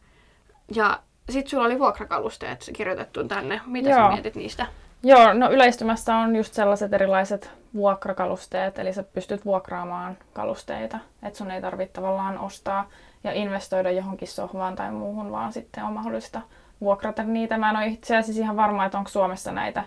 Ja 0.75 1.01
sitten 1.31 1.51
sulla 1.51 1.65
oli 1.65 1.79
vuokrakalusteet 1.79 2.71
kirjoitettu 2.73 3.25
tänne. 3.25 3.61
Mitä 3.67 3.91
Joo. 3.91 3.99
sä 3.99 4.09
mietit 4.13 4.35
niistä? 4.35 4.67
Joo, 5.07 5.33
no 5.33 5.51
yleistymässä 5.51 6.17
on 6.17 6.37
just 6.37 6.55
sellaiset 6.55 6.93
erilaiset 6.93 7.51
vuokrakalusteet, 7.75 8.79
eli 8.79 8.93
sä 8.93 9.03
pystyt 9.03 9.45
vuokraamaan 9.45 10.17
kalusteita, 10.33 10.99
että 11.23 11.39
sun 11.39 11.51
ei 11.51 11.61
tarvitse 11.61 11.93
tavallaan 11.93 12.39
ostaa 12.39 12.89
ja 13.25 13.33
investoida 13.33 13.91
johonkin 13.91 14.29
sohvaan 14.29 14.77
tai 14.77 14.93
muuhun, 14.93 15.33
vaan 15.33 15.53
sitten 15.53 15.85
on 15.85 15.93
mahdollista 15.93 16.41
vuokrata 16.81 17.23
niitä. 17.23 17.59
Mä 17.59 17.71
en 17.71 17.77
ole 17.77 17.87
itse 17.87 18.17
asiassa 18.17 18.43
ihan 18.43 18.57
varma, 18.57 18.85
että 18.85 18.99
onko 18.99 19.11
Suomessa 19.11 19.53
näitä 19.53 19.85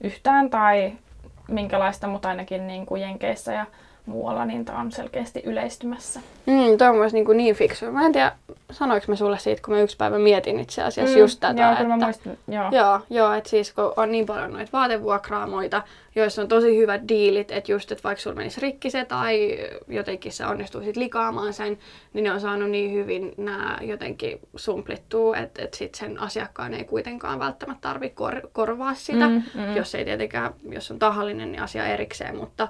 yhtään 0.00 0.50
tai 0.50 0.92
minkälaista, 1.48 2.06
mutta 2.06 2.28
ainakin 2.28 2.66
niin 2.66 2.86
kuin 2.86 3.02
Jenkeissä 3.02 3.52
ja 3.52 3.66
muualla, 4.06 4.44
niin 4.44 4.64
tämä 4.64 4.80
on 4.80 4.92
selkeästi 4.92 5.42
yleistymässä. 5.44 6.20
Mm, 6.46 6.78
tuo 6.78 6.88
on 6.88 6.96
myös 6.96 7.12
niin, 7.12 7.24
kuin 7.24 7.36
niin 7.36 7.54
fiksu. 7.54 7.92
Mä 7.92 8.06
en 8.06 8.12
tiedä, 8.12 8.32
sanoinko 8.72 9.04
mä 9.08 9.16
sulle 9.16 9.38
siitä, 9.38 9.62
kun 9.64 9.74
mä 9.74 9.80
yksi 9.80 9.96
päivä 9.96 10.18
mietin 10.18 10.60
itse 10.60 10.82
asiassa 10.82 11.14
mm, 11.14 11.20
just 11.20 11.40
tätä. 11.40 11.62
Joo, 11.62 11.72
että, 11.72 11.84
mä 11.84 11.96
muistin, 11.96 12.38
joo. 12.48 12.70
Joo, 12.72 13.00
joo 13.10 13.32
että 13.32 13.50
siis 13.50 13.72
kun 13.72 13.92
on 13.96 14.12
niin 14.12 14.26
paljon 14.26 14.52
noita 14.52 14.72
vaatevuokraamoita, 14.72 15.82
joissa 16.14 16.42
on 16.42 16.48
tosi 16.48 16.76
hyvät 16.76 17.08
diilit, 17.08 17.50
että 17.50 17.72
just, 17.72 17.92
että 17.92 18.04
vaikka 18.04 18.22
sulla 18.22 18.36
menisi 18.36 18.60
rikki 18.60 18.90
se 18.90 19.04
tai 19.04 19.58
jotenkin 19.88 20.32
se 20.32 20.46
onnistuisit 20.46 20.96
likaamaan 20.96 21.52
sen, 21.52 21.78
niin 22.12 22.24
ne 22.24 22.32
on 22.32 22.40
saanut 22.40 22.70
niin 22.70 22.92
hyvin 22.92 23.32
nämä 23.36 23.78
jotenkin 23.80 24.38
sumplittua, 24.56 25.36
että, 25.36 25.62
että 25.62 25.76
sit 25.76 25.94
sen 25.94 26.20
asiakkaan 26.20 26.74
ei 26.74 26.84
kuitenkaan 26.84 27.38
välttämättä 27.38 27.88
tarvitse 27.88 28.14
kor- 28.14 28.48
korvaa 28.52 28.94
sitä, 28.94 29.28
mm, 29.28 29.42
mm. 29.54 29.76
jos 29.76 29.94
ei 29.94 30.04
tietenkään, 30.04 30.54
jos 30.68 30.90
on 30.90 30.98
tahallinen, 30.98 31.52
niin 31.52 31.62
asia 31.62 31.86
erikseen, 31.86 32.36
mutta 32.36 32.68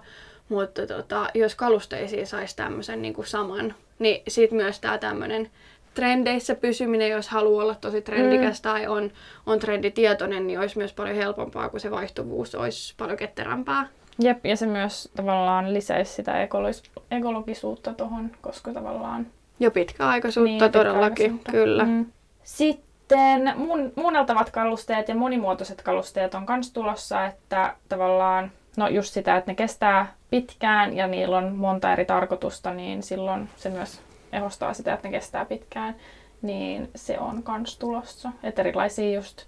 mutta 0.48 0.86
tota, 0.86 1.28
jos 1.34 1.54
kalusteisiin 1.54 2.26
saisi 2.26 2.56
tämmöisen 2.56 3.02
niin 3.02 3.14
kuin 3.14 3.26
saman, 3.26 3.74
niin 3.98 4.22
sitten 4.28 4.56
myös 4.56 4.80
tämä 4.80 4.98
tämmöinen 4.98 5.50
trendeissä 5.94 6.54
pysyminen, 6.54 7.10
jos 7.10 7.28
haluaa 7.28 7.64
olla 7.64 7.74
tosi 7.74 8.02
trendikäs 8.02 8.58
mm. 8.58 8.62
tai 8.62 8.86
on, 8.86 9.10
on 9.46 9.58
trenditietoinen, 9.58 10.46
niin 10.46 10.60
olisi 10.60 10.78
myös 10.78 10.92
paljon 10.92 11.16
helpompaa, 11.16 11.68
kun 11.68 11.80
se 11.80 11.90
vaihtuvuus 11.90 12.54
olisi 12.54 12.94
paljon 12.98 13.16
ketterämpää. 13.16 13.88
Jep, 14.18 14.46
ja 14.46 14.56
se 14.56 14.66
myös 14.66 15.10
tavallaan 15.16 15.74
lisäisi 15.74 16.12
sitä 16.12 16.44
ekolis- 16.44 17.02
ekologisuutta 17.10 17.94
tuohon, 17.94 18.30
koska 18.40 18.72
tavallaan... 18.72 19.26
Jo 19.60 19.70
pitkäaikaisuutta 19.70 20.64
niin, 20.64 20.72
todellakin, 20.72 21.40
kyllä. 21.50 21.84
Mm. 21.84 22.06
Sitten 22.44 23.52
mun, 23.56 23.92
muunneltavat 23.96 24.50
kalusteet 24.50 25.08
ja 25.08 25.14
monimuotoiset 25.14 25.82
kalusteet 25.82 26.34
on 26.34 26.46
myös 26.48 26.72
tulossa, 26.72 27.26
että 27.26 27.76
tavallaan 27.88 28.52
no 28.76 28.88
just 28.88 29.12
sitä, 29.12 29.36
että 29.36 29.50
ne 29.50 29.54
kestää 29.54 30.14
pitkään 30.30 30.96
ja 30.96 31.06
niillä 31.06 31.36
on 31.36 31.56
monta 31.56 31.92
eri 31.92 32.04
tarkoitusta, 32.04 32.74
niin 32.74 33.02
silloin 33.02 33.48
se 33.56 33.70
myös 33.70 34.00
ehostaa 34.32 34.74
sitä, 34.74 34.94
että 34.94 35.08
ne 35.08 35.12
kestää 35.12 35.44
pitkään, 35.44 35.94
niin 36.42 36.90
se 36.94 37.18
on 37.18 37.42
kans 37.42 37.78
tulossa. 37.78 38.30
Että 38.42 38.62
erilaisia 38.62 39.14
just, 39.14 39.42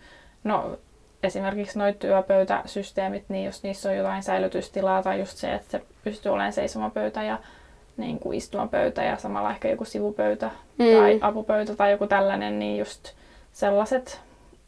no 0.44 0.78
esimerkiksi 1.22 1.78
noin 1.78 1.94
työpöytäsysteemit, 1.94 3.24
niin 3.28 3.44
jos 3.44 3.62
niissä 3.62 3.88
on 3.88 3.96
jotain 3.96 4.22
säilytystilaa 4.22 5.02
tai 5.02 5.18
just 5.18 5.36
se, 5.36 5.54
että 5.54 5.70
se 5.70 5.82
pystyy 6.04 6.32
olemaan 6.32 6.52
seisomapöytä 6.52 7.22
ja 7.22 7.38
niin 7.96 8.18
kuin 8.18 8.38
istumapöytä 8.38 9.04
ja 9.04 9.16
samalla 9.16 9.50
ehkä 9.50 9.68
joku 9.68 9.84
sivupöytä 9.84 10.50
mm. 10.78 10.84
tai 10.96 11.18
apupöytä 11.20 11.76
tai 11.76 11.90
joku 11.90 12.06
tällainen, 12.06 12.58
niin 12.58 12.78
just 12.78 13.12
sellaiset 13.52 14.20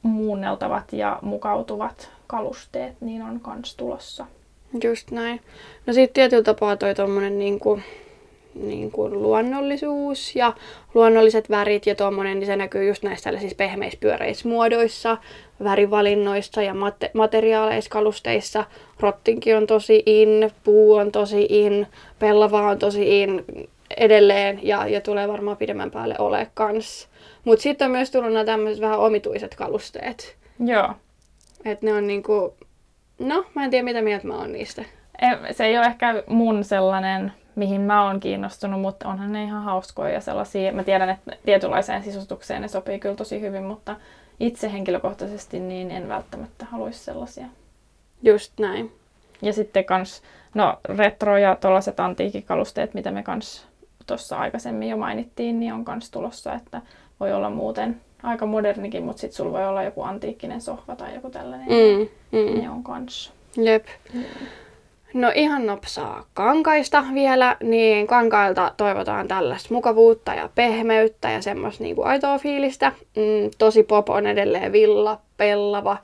muunneltavat 0.03 0.93
ja 0.93 1.19
mukautuvat 1.23 2.11
kalusteet, 2.27 3.01
niin 3.01 3.23
on 3.23 3.41
kans 3.41 3.77
tulossa. 3.77 4.27
Just 4.85 5.11
näin. 5.11 5.41
No 5.87 5.93
sitten 5.93 6.15
tietyllä 6.15 6.43
tapaa 6.43 6.77
toi 6.77 6.95
tommonen 6.95 7.39
niinku, 7.39 7.81
niinku 8.55 9.11
luonnollisuus 9.11 10.37
ja 10.37 10.53
luonnolliset 10.95 11.51
värit 11.51 11.87
ja 11.87 11.95
tommonen, 11.95 12.39
niin 12.39 12.47
se 12.47 12.57
näkyy 12.57 12.89
just 12.89 13.03
näissä 13.03 13.25
tällaisissa 13.25 13.57
pehmeissä 13.57 13.99
pyöreissä 14.01 14.49
muodoissa, 14.49 15.19
värivalinnoissa 15.65 16.63
ja 16.63 16.73
mate- 16.73 17.11
materiaaleissa, 17.13 17.91
kalusteissa. 17.91 18.65
Rottinkin 19.01 19.57
on 19.57 19.67
tosi 19.67 20.03
in, 20.07 20.51
puu 20.65 20.95
on 20.95 21.13
tosi 21.13 21.47
in, 21.51 21.87
pellava 22.19 22.71
on 22.71 22.79
tosi 22.79 23.23
in 23.23 23.45
edelleen 23.97 24.61
ja, 24.63 24.87
ja 24.87 25.01
tulee 25.01 25.29
varmaan 25.29 25.57
pidemmän 25.57 25.91
päälle 25.91 26.15
ole 26.19 26.51
kans. 26.55 27.09
Mutta 27.45 27.63
sitten 27.63 27.85
on 27.85 27.93
myös 27.93 28.11
tullut 28.11 28.33
nämä 28.33 28.45
tämmöiset 28.45 28.81
vähän 28.81 28.99
omituiset 28.99 29.55
kalusteet. 29.55 30.37
Joo. 30.65 30.89
Et 31.65 31.83
ne 31.83 31.93
on 31.93 32.07
niinku, 32.07 32.55
No, 33.19 33.45
mä 33.55 33.65
en 33.65 33.71
tiedä 33.71 33.85
mitä 33.85 34.03
mieltä 34.03 34.27
mä 34.27 34.35
oon 34.35 34.53
niistä. 34.53 34.85
Se 35.51 35.65
ei 35.65 35.79
ole 35.79 35.87
ehkä 35.87 36.23
mun 36.27 36.65
sellainen, 36.65 37.33
mihin 37.55 37.81
mä 37.81 38.05
oon 38.05 38.21
kiinnostunut, 38.21 38.81
mutta 38.81 39.09
onhan 39.09 39.33
ne 39.33 39.45
ihan 39.45 39.63
hauskoja 39.63 40.13
ja 40.15 40.21
sellaisia. 40.21 40.73
Mä 40.73 40.85
tiedän, 40.85 41.09
että 41.09 41.37
tietynlaiseen 41.45 42.03
sisustukseen 42.03 42.63
ne 42.63 42.69
sopii 42.69 42.99
kyllä 42.99 43.15
tosi 43.15 43.41
hyvin, 43.41 43.63
mutta 43.63 43.97
itse 44.41 44.73
henkilökohtaisesti 44.73 45.61
niin 45.61 45.91
en 45.91 46.09
välttämättä 46.09 46.65
haluaisi 46.65 47.05
sellaisia. 47.05 47.47
Just 48.23 48.53
näin. 48.61 48.93
Ja 49.43 49.53
sitten 49.53 49.85
kans, 49.85 50.23
no 50.55 50.79
retro 50.85 51.39
ja 51.39 51.57
tuollaiset 51.57 52.01
antiikikalusteet, 52.01 52.95
mitä 52.95 53.11
me 53.11 53.23
kans 53.23 53.67
tuossa 54.07 54.39
aikaisemmin 54.39 54.89
jo 54.89 54.97
mainittiin, 54.97 55.61
niin 55.61 55.73
on 55.73 55.85
kans 55.85 56.11
tulossa, 56.11 56.55
että 56.55 56.83
voi 57.21 57.33
olla 57.33 57.51
muuten 57.51 58.01
aika 58.23 58.47
modernikin, 58.47 59.03
mutta 59.03 59.21
sitten 59.21 59.37
sulla 59.37 59.53
voi 59.53 59.67
olla 59.67 59.83
joku 59.83 60.03
antiikkinen 60.03 60.61
sohva 60.61 60.97
tai 60.97 61.15
joku 61.15 61.31
tällainen. 61.31 61.69
Mm, 61.69 62.09
mm. 62.39 62.61
Ne 62.61 62.71
on 62.71 62.83
kans. 62.83 63.33
Jep. 63.57 63.87
Mm. 64.15 64.25
No 65.15 65.33
ihan 65.35 65.67
nopsaa 65.67 66.25
kankaista 66.35 67.05
vielä, 67.15 67.57
niin 67.63 68.07
kankailta 68.07 68.73
toivotaan 68.77 69.29
tällaista 69.29 69.75
mukavuutta 69.75 70.35
ja 70.35 70.51
pehmeyttä 70.55 71.31
ja 71.31 71.43
semmoista 71.43 71.85
niinku 71.85 72.03
aitoa 72.03 72.39
fiilistä. 72.39 72.93
Mm, 73.17 73.51
tosi 73.59 73.83
pop 73.83 74.11
on 74.11 74.27
edelleen 74.27 74.73
villa, 74.73 75.21
pellava, 75.37 75.97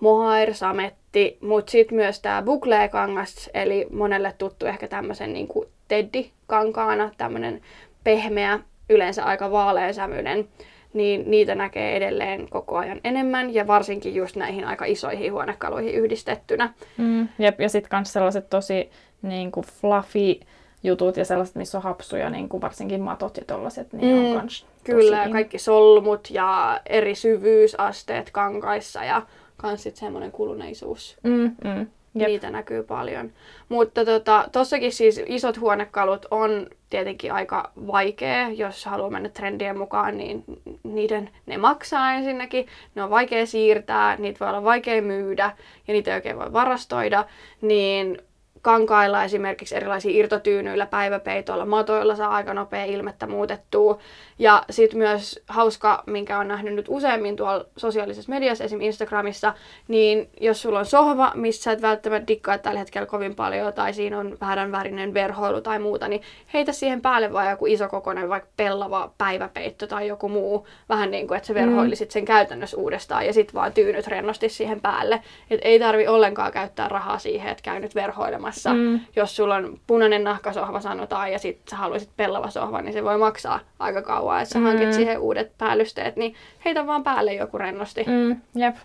mohair, 0.00 0.54
sametti, 0.54 1.38
mutta 1.40 1.70
sitten 1.70 1.96
myös 1.96 2.20
tämä 2.20 2.42
buklee-kangas, 2.42 3.50
eli 3.54 3.86
monelle 3.92 4.34
tuttu 4.38 4.66
ehkä 4.66 4.88
tämmöisen 4.88 5.32
niinku 5.32 5.66
teddy-kankaana, 5.88 7.10
tämmöinen 7.16 7.60
pehmeä, 8.04 8.58
yleensä 8.88 9.24
aika 9.24 9.50
vaaleansävyinen 9.50 10.48
niin 10.92 11.30
niitä 11.30 11.54
näkee 11.54 11.96
edelleen 11.96 12.48
koko 12.48 12.76
ajan 12.76 13.00
enemmän 13.04 13.54
ja 13.54 13.66
varsinkin 13.66 14.14
just 14.14 14.36
näihin 14.36 14.64
aika 14.64 14.84
isoihin 14.84 15.32
huonekaluihin 15.32 15.94
yhdistettynä. 15.94 16.74
Mm, 16.96 17.28
jep, 17.38 17.60
ja 17.60 17.68
sitten 17.68 17.98
myös 17.98 18.12
sellaiset 18.12 18.50
tosi 18.50 18.90
niin 19.22 19.52
kuin 19.52 19.66
fluffy 19.66 20.40
jutut 20.82 21.16
ja 21.16 21.24
sellaiset, 21.24 21.56
missä 21.56 21.78
on 21.78 21.84
hapsuja, 21.84 22.30
niin 22.30 22.48
kuin 22.48 22.60
varsinkin 22.60 23.00
matot 23.00 23.36
ja 23.36 23.44
tollaset, 23.46 23.92
niin 23.92 24.16
mm, 24.16 24.24
on 24.24 24.40
kans 24.40 24.66
Kyllä, 24.84 25.22
ja 25.22 25.30
kaikki 25.30 25.58
solmut 25.58 26.30
ja 26.30 26.80
eri 26.86 27.14
syvyysasteet 27.14 28.30
kankaissa 28.30 29.04
ja 29.04 29.22
kans 29.56 29.82
sitten 29.82 30.00
semmoinen 30.00 30.32
kuluneisuus. 30.32 31.16
Mm, 31.22 31.56
mm. 31.64 31.86
Jep. 32.20 32.28
Niitä 32.28 32.50
näkyy 32.50 32.82
paljon. 32.82 33.32
Mutta 33.68 34.04
tota, 34.04 34.48
tossakin 34.52 34.92
siis 34.92 35.20
isot 35.26 35.60
huonekalut 35.60 36.26
on 36.30 36.66
tietenkin 36.90 37.32
aika 37.32 37.70
vaikea, 37.86 38.48
jos 38.48 38.84
haluaa 38.86 39.10
mennä 39.10 39.28
trendien 39.28 39.78
mukaan, 39.78 40.18
niin 40.18 40.44
niiden, 40.82 41.30
ne 41.46 41.56
maksaa 41.56 42.12
ensinnäkin, 42.12 42.66
ne 42.94 43.02
on 43.02 43.10
vaikea 43.10 43.46
siirtää, 43.46 44.16
niitä 44.16 44.38
voi 44.40 44.48
olla 44.48 44.64
vaikea 44.64 45.02
myydä 45.02 45.52
ja 45.88 45.94
niitä 45.94 46.10
ei 46.10 46.16
oikein 46.16 46.38
voi 46.38 46.52
varastoida, 46.52 47.24
niin 47.60 48.18
kankailla 48.62 49.24
esimerkiksi 49.24 49.76
erilaisia 49.76 50.18
irtotyynyillä, 50.18 50.86
päiväpeitoilla, 50.86 51.66
matoilla 51.66 52.16
saa 52.16 52.30
aika 52.30 52.54
nopea 52.54 52.84
ilmettä 52.84 53.26
muutettua. 53.26 53.98
Ja 54.38 54.62
sitten 54.70 54.98
myös 54.98 55.40
hauska, 55.48 56.02
minkä 56.06 56.38
on 56.38 56.48
nähnyt 56.48 56.74
nyt 56.74 56.86
useammin 56.88 57.36
tuolla 57.36 57.64
sosiaalisessa 57.76 58.30
mediassa, 58.30 58.64
esim. 58.64 58.80
Instagramissa, 58.80 59.54
niin 59.88 60.30
jos 60.40 60.62
sulla 60.62 60.78
on 60.78 60.86
sohva, 60.86 61.32
missä 61.34 61.72
et 61.72 61.82
välttämättä 61.82 62.26
dikkaa 62.26 62.58
tällä 62.58 62.78
hetkellä 62.78 63.06
kovin 63.06 63.34
paljon, 63.34 63.72
tai 63.72 63.92
siinä 63.92 64.18
on 64.18 64.36
väärän 64.40 64.72
värinen 64.72 65.14
verhoilu 65.14 65.60
tai 65.60 65.78
muuta, 65.78 66.08
niin 66.08 66.22
heitä 66.54 66.72
siihen 66.72 67.00
päälle 67.00 67.32
vaan 67.32 67.50
joku 67.50 67.66
iso 67.66 67.88
kokoinen, 67.88 68.28
vaikka 68.28 68.48
pellava 68.56 69.10
päiväpeitto 69.18 69.86
tai 69.86 70.08
joku 70.08 70.28
muu, 70.28 70.66
vähän 70.88 71.10
niin 71.10 71.28
kuin, 71.28 71.36
että 71.36 71.46
sä 71.46 71.54
verhoilisit 71.54 72.10
sen 72.10 72.24
käytännössä 72.24 72.76
uudestaan, 72.76 73.26
ja 73.26 73.32
sitten 73.32 73.54
vaan 73.54 73.72
tyynyt 73.72 74.06
rennosti 74.06 74.48
siihen 74.48 74.80
päälle. 74.80 75.22
Et 75.50 75.60
ei 75.62 75.78
tarvi 75.78 76.08
ollenkaan 76.08 76.52
käyttää 76.52 76.88
rahaa 76.88 77.18
siihen, 77.18 77.50
että 77.50 77.62
käy 77.62 77.80
nyt 77.80 77.94
verhoilemassa. 77.94 78.74
Mm. 78.74 79.00
Jos 79.16 79.36
sulla 79.36 79.54
on 79.56 79.80
punainen 79.86 80.24
nahkasohva 80.24 80.80
sanotaan, 80.80 81.32
ja 81.32 81.38
sitten 81.38 81.70
sä 81.70 81.76
haluaisit 81.76 82.10
pellava 82.16 82.50
sohva, 82.50 82.82
niin 82.82 82.92
se 82.92 83.04
voi 83.04 83.18
maksaa 83.18 83.60
aika 83.78 84.02
kauan 84.02 84.27
kauan, 84.28 84.42
että 84.42 84.52
sä 84.52 84.58
mm. 84.58 84.64
hankit 84.64 84.92
siihen 84.92 85.18
uudet 85.18 85.52
päällysteet, 85.58 86.16
niin 86.16 86.34
heitä 86.64 86.86
vaan 86.86 87.04
päälle 87.04 87.34
joku 87.34 87.58
rennosti. 87.58 88.04
Mm, 88.06 88.40
jep, 88.54 88.76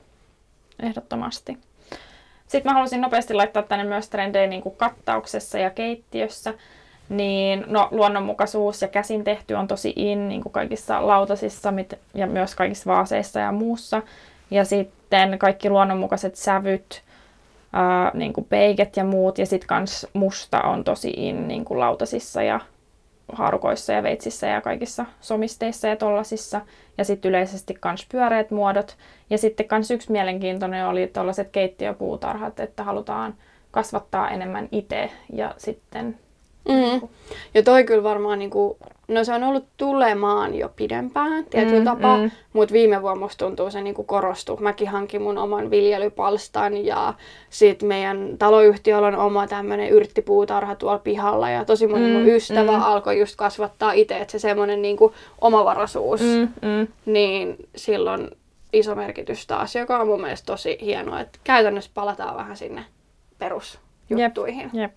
ehdottomasti. 0.79 1.57
Sitten 2.47 2.71
mä 2.71 2.73
halusin 2.73 3.01
nopeasti 3.01 3.33
laittaa 3.33 3.63
tänne 3.63 3.85
myös 3.85 4.09
trendejä 4.09 4.47
niin 4.47 4.61
kuin 4.61 4.75
kattauksessa 4.75 5.57
ja 5.57 5.69
keittiössä. 5.69 6.53
Niin, 7.09 7.63
no, 7.67 7.87
luonnonmukaisuus 7.91 8.81
ja 8.81 8.87
käsin 8.87 9.23
tehty 9.23 9.53
on 9.53 9.67
tosi 9.67 9.93
in 9.95 10.29
niin 10.29 10.41
kuin 10.41 10.53
kaikissa 10.53 11.07
lautasissa 11.07 11.71
mit, 11.71 11.93
ja 12.13 12.27
myös 12.27 12.55
kaikissa 12.55 12.91
vaaseissa 12.91 13.39
ja 13.39 13.51
muussa. 13.51 14.01
Ja 14.51 14.65
sitten 14.65 15.39
kaikki 15.39 15.69
luonnonmukaiset 15.69 16.35
sävyt, 16.35 17.01
ää, 17.73 18.11
niin 18.13 18.33
kuin 18.33 18.47
peiket 18.49 18.97
ja 18.97 19.03
muut. 19.03 19.37
Ja 19.37 19.45
sitten 19.45 19.67
kans 19.67 20.07
musta 20.13 20.61
on 20.61 20.83
tosi 20.83 21.13
in 21.17 21.47
niin 21.47 21.65
kuin 21.65 21.79
lautasissa 21.79 22.43
ja 22.43 22.59
haarukoissa 23.33 23.93
ja 23.93 24.03
veitsissä 24.03 24.47
ja 24.47 24.61
kaikissa 24.61 25.05
somisteissa 25.21 25.87
ja 25.87 25.95
tollasissa. 25.95 26.61
Ja 26.97 27.05
sitten 27.05 27.29
yleisesti 27.29 27.73
kans 27.79 28.07
pyöreät 28.11 28.51
muodot. 28.51 28.97
Ja 29.29 29.37
sitten 29.37 29.67
kans 29.67 29.91
yksi 29.91 30.11
mielenkiintoinen 30.11 30.87
oli 30.87 31.07
tällaiset 31.07 31.49
keittiöpuutarhat, 31.51 32.59
että 32.59 32.83
halutaan 32.83 33.35
kasvattaa 33.71 34.29
enemmän 34.29 34.67
itse 34.71 35.11
ja 35.33 35.53
sitten 35.57 36.19
Mm. 36.69 37.07
Ja 37.53 37.63
toi 37.63 37.83
kyllä 37.83 38.03
varmaan, 38.03 38.39
niinku, 38.39 38.77
no 39.07 39.23
se 39.23 39.33
on 39.33 39.43
ollut 39.43 39.65
tulemaan 39.77 40.55
jo 40.55 40.69
pidempään 40.75 41.45
tietyllä 41.45 41.79
mm, 41.79 41.85
tapaa, 41.85 42.17
mm. 42.17 42.31
mutta 42.53 42.73
viime 42.73 43.01
vuonna 43.01 43.19
musta 43.19 43.45
tuntuu 43.45 43.71
se 43.71 43.81
niinku 43.81 44.03
korostu. 44.03 44.57
Mäkin 44.57 44.87
hankin 44.87 45.21
mun 45.21 45.37
oman 45.37 45.71
viljelypalstan 45.71 46.85
ja 46.85 47.13
sit 47.49 47.83
meidän 47.83 48.35
taloyhtiöllä 48.39 49.07
on 49.07 49.15
oma 49.15 49.47
tämmönen 49.47 49.89
yrttipuutarha 49.89 50.75
tuolla 50.75 50.99
pihalla 50.99 51.49
ja 51.49 51.65
tosi 51.65 51.87
moni 51.87 52.07
mm, 52.07 52.11
mun 52.11 52.27
ystävä 52.27 52.71
mm. 52.71 52.83
alkoi 52.83 53.19
just 53.19 53.35
kasvattaa 53.35 53.91
itse, 53.91 54.17
että 54.17 54.31
se 54.31 54.39
semmonen 54.39 54.81
niinku 54.81 55.13
omavaraisuus, 55.41 56.21
mm, 56.21 56.47
mm. 56.61 56.87
niin 57.05 57.55
silloin 57.75 58.29
iso 58.73 58.95
merkitys 58.95 59.47
taas, 59.47 59.75
joka 59.75 59.99
on 59.99 60.07
mun 60.07 60.21
mielestä 60.21 60.45
tosi 60.45 60.77
hienoa, 60.81 61.19
että 61.19 61.39
käytännössä 61.43 61.91
palataan 61.93 62.35
vähän 62.35 62.57
sinne 62.57 62.85
perusjuttuihin. 63.39 64.71
Jep, 64.73 64.73
jep. 64.73 64.91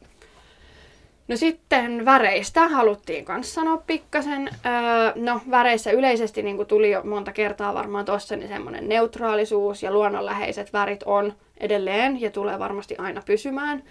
No 1.28 1.36
sitten 1.36 2.04
väreistä 2.04 2.68
haluttiin 2.68 3.24
myös 3.28 3.54
sanoa 3.54 3.82
pikkasen. 3.86 4.48
Öö, 4.48 5.12
no 5.14 5.40
väreissä 5.50 5.90
yleisesti, 5.90 6.42
niin 6.42 6.56
kuin 6.56 6.68
tuli 6.68 6.90
jo 6.90 7.02
monta 7.04 7.32
kertaa 7.32 7.74
varmaan 7.74 8.04
tuossa, 8.04 8.36
niin 8.36 8.48
semmoinen 8.48 8.88
neutraalisuus 8.88 9.82
ja 9.82 9.92
luonnonläheiset 9.92 10.72
värit 10.72 11.02
on 11.02 11.32
edelleen 11.58 12.20
ja 12.20 12.30
tulee 12.30 12.58
varmasti 12.58 12.94
aina 12.98 13.22
pysymään. 13.26 13.82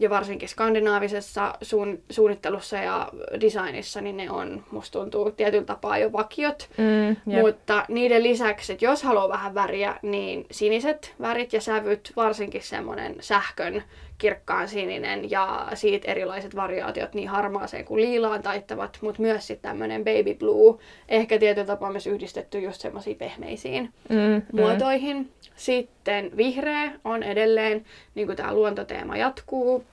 Ja 0.00 0.10
varsinkin 0.10 0.48
skandinaavisessa 0.48 1.54
suun, 1.62 1.98
suunnittelussa 2.10 2.76
ja 2.76 3.08
designissa, 3.40 4.00
niin 4.00 4.16
ne 4.16 4.30
on, 4.30 4.64
musta 4.70 4.98
tuntuu, 4.98 5.30
tietyllä 5.30 5.64
tapaa 5.64 5.98
jo 5.98 6.12
vakiot. 6.12 6.68
Mm, 6.76 7.40
Mutta 7.40 7.84
niiden 7.88 8.22
lisäksi, 8.22 8.72
että 8.72 8.84
jos 8.84 9.02
haluaa 9.02 9.28
vähän 9.28 9.54
väriä, 9.54 9.96
niin 10.02 10.46
siniset 10.50 11.14
värit 11.20 11.52
ja 11.52 11.60
sävyt, 11.60 12.12
varsinkin 12.16 12.62
semmoinen 12.62 13.16
sähkön 13.20 13.82
kirkkaan 14.22 14.68
sininen 14.68 15.30
ja 15.30 15.68
siitä 15.74 16.10
erilaiset 16.10 16.56
variaatiot 16.56 17.14
niin 17.14 17.28
harmaaseen 17.28 17.84
kuin 17.84 18.02
liilaan 18.02 18.42
taittavat, 18.42 18.98
mutta 19.00 19.22
myös 19.22 19.46
sitten 19.46 19.70
tämmöinen 19.70 20.04
baby 20.04 20.34
blue, 20.34 20.78
ehkä 21.08 21.38
tietyllä 21.38 21.66
tapaa 21.66 21.90
myös 21.90 22.06
yhdistetty 22.06 22.60
just 22.60 22.80
semmoisiin 22.80 23.16
pehmeisiin 23.16 23.92
mm, 24.08 24.16
mm. 24.16 24.42
muotoihin. 24.60 25.16
Mm. 25.16 25.28
Sitten 25.56 26.30
vihreä 26.36 26.92
on 27.04 27.22
edelleen, 27.22 27.84
niin 28.14 28.26
kuin 28.26 28.36
tämä 28.36 28.54
luontoteema 28.54 29.16
jatkuu, 29.16 29.84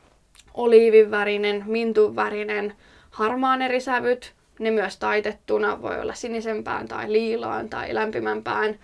oliivivärinen, 0.54 1.64
mintuvärinen, 1.68 2.74
harmaan 3.10 3.62
eri 3.62 3.80
sävyt, 3.80 4.34
ne 4.60 4.72
myös 4.72 4.98
taitettuna 4.98 5.82
voi 5.82 6.02
olla 6.02 6.14
sinisempään 6.14 6.88
tai 6.88 7.12
liilaan 7.12 7.70
tai 7.70 7.94
lämpimämpään 7.94 8.80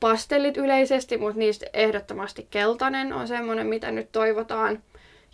pastellit 0.00 0.56
yleisesti, 0.56 1.18
mutta 1.18 1.38
niistä 1.38 1.66
ehdottomasti 1.72 2.46
keltainen 2.50 3.12
on 3.12 3.28
semmoinen, 3.28 3.66
mitä 3.66 3.90
nyt 3.90 4.12
toivotaan. 4.12 4.82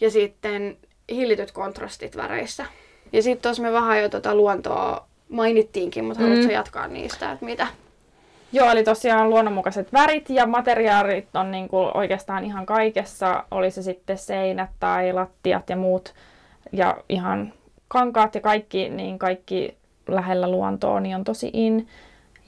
Ja 0.00 0.11
sitten 0.11 0.77
hillityt 1.11 1.53
kontrastit 1.53 2.16
väreissä. 2.16 2.66
Ja 3.12 3.22
sitten 3.22 3.42
tuossa 3.42 3.62
me 3.62 3.72
vähän 3.72 4.03
jo 4.03 4.09
tuota 4.09 4.35
luontoa 4.35 5.07
mainittiinkin, 5.29 6.05
mutta 6.05 6.22
mm. 6.22 6.29
haluatko 6.29 6.53
jatkaa 6.53 6.88
niistä, 6.88 7.33
että 7.33 7.44
mitä? 7.44 7.66
Joo, 8.53 8.70
eli 8.70 8.85
tosiaan 8.85 9.31
luonnonmukaiset 9.31 9.92
värit 9.92 10.31
ja 10.31 10.46
materiaalit 10.46 11.37
on 11.37 11.50
niin 11.50 11.68
kuin 11.68 11.96
oikeastaan 11.96 12.44
ihan 12.44 12.66
kaikessa, 12.66 13.44
oli 13.50 13.70
se 13.70 13.83
sitten 13.83 14.18
seinät 14.18 14.70
tai 14.81 15.12
lattiat 15.12 15.70
ja 15.70 15.77
muut, 15.77 16.14
ja 16.72 16.96
ihan 17.09 17.53
kankaat 17.88 18.35
ja 18.35 18.40
kaikki, 18.40 18.88
niin 18.88 19.18
kaikki 19.18 19.77
lähellä 20.09 20.50
luontoa 20.50 21.00
niin 21.00 21.16
on 21.16 21.24
tosi 21.24 21.50
in. 21.53 21.88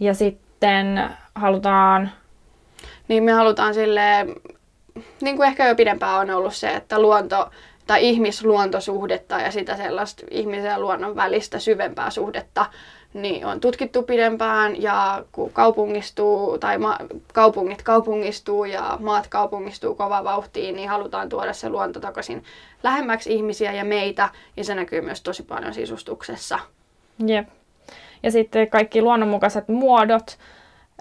Ja 0.01 0.15
sitten 0.15 1.11
halutaan... 1.37 2.11
Niin 3.09 3.23
me 3.23 3.33
halutaan 3.33 3.75
sille 3.75 4.27
niin 5.21 5.37
kuin 5.37 5.49
ehkä 5.49 5.69
jo 5.69 5.75
pidempään 5.75 6.21
on 6.21 6.31
ollut 6.31 6.55
se, 6.55 6.69
että 6.69 6.99
luonto 6.99 7.51
tai 7.87 8.09
ihmisluontosuhdetta 8.09 9.41
ja 9.41 9.51
sitä 9.51 9.77
sellaista 9.77 10.27
ihmisen 10.31 10.71
ja 10.71 10.81
luonnon 10.81 11.17
välistä 11.17 11.59
syvempää 11.59 12.11
suhdetta 12.11 12.67
niin 13.15 13.47
on 13.47 13.61
tutkittu 13.61 14.03
pidempään 14.03 14.83
ja 14.83 15.25
kun 15.33 15.53
kaupungistuu 15.53 16.59
tai 16.59 16.79
ma- 16.79 16.99
kaupungit 17.33 17.83
kaupungistuu 17.83 18.65
ja 18.65 18.99
maat 19.01 19.27
kaupungistuu 19.27 19.95
kova 19.95 20.25
vauhtiin, 20.25 20.77
niin 20.77 20.89
halutaan 20.89 21.29
tuoda 21.29 21.53
se 21.53 21.69
luonto 21.69 22.01
takaisin 22.01 22.45
lähemmäksi 22.83 23.35
ihmisiä 23.35 23.73
ja 23.73 23.85
meitä 23.85 24.29
ja 24.57 24.65
se 24.65 24.75
näkyy 24.75 25.01
myös 25.01 25.23
tosi 25.23 25.43
paljon 25.43 25.75
sisustuksessa. 25.75 26.59
Jep. 27.27 27.49
Ja 28.23 28.31
sitten 28.31 28.71
kaikki 28.71 29.03
luonnonmukaiset 29.03 29.69
muodot, 29.69 30.39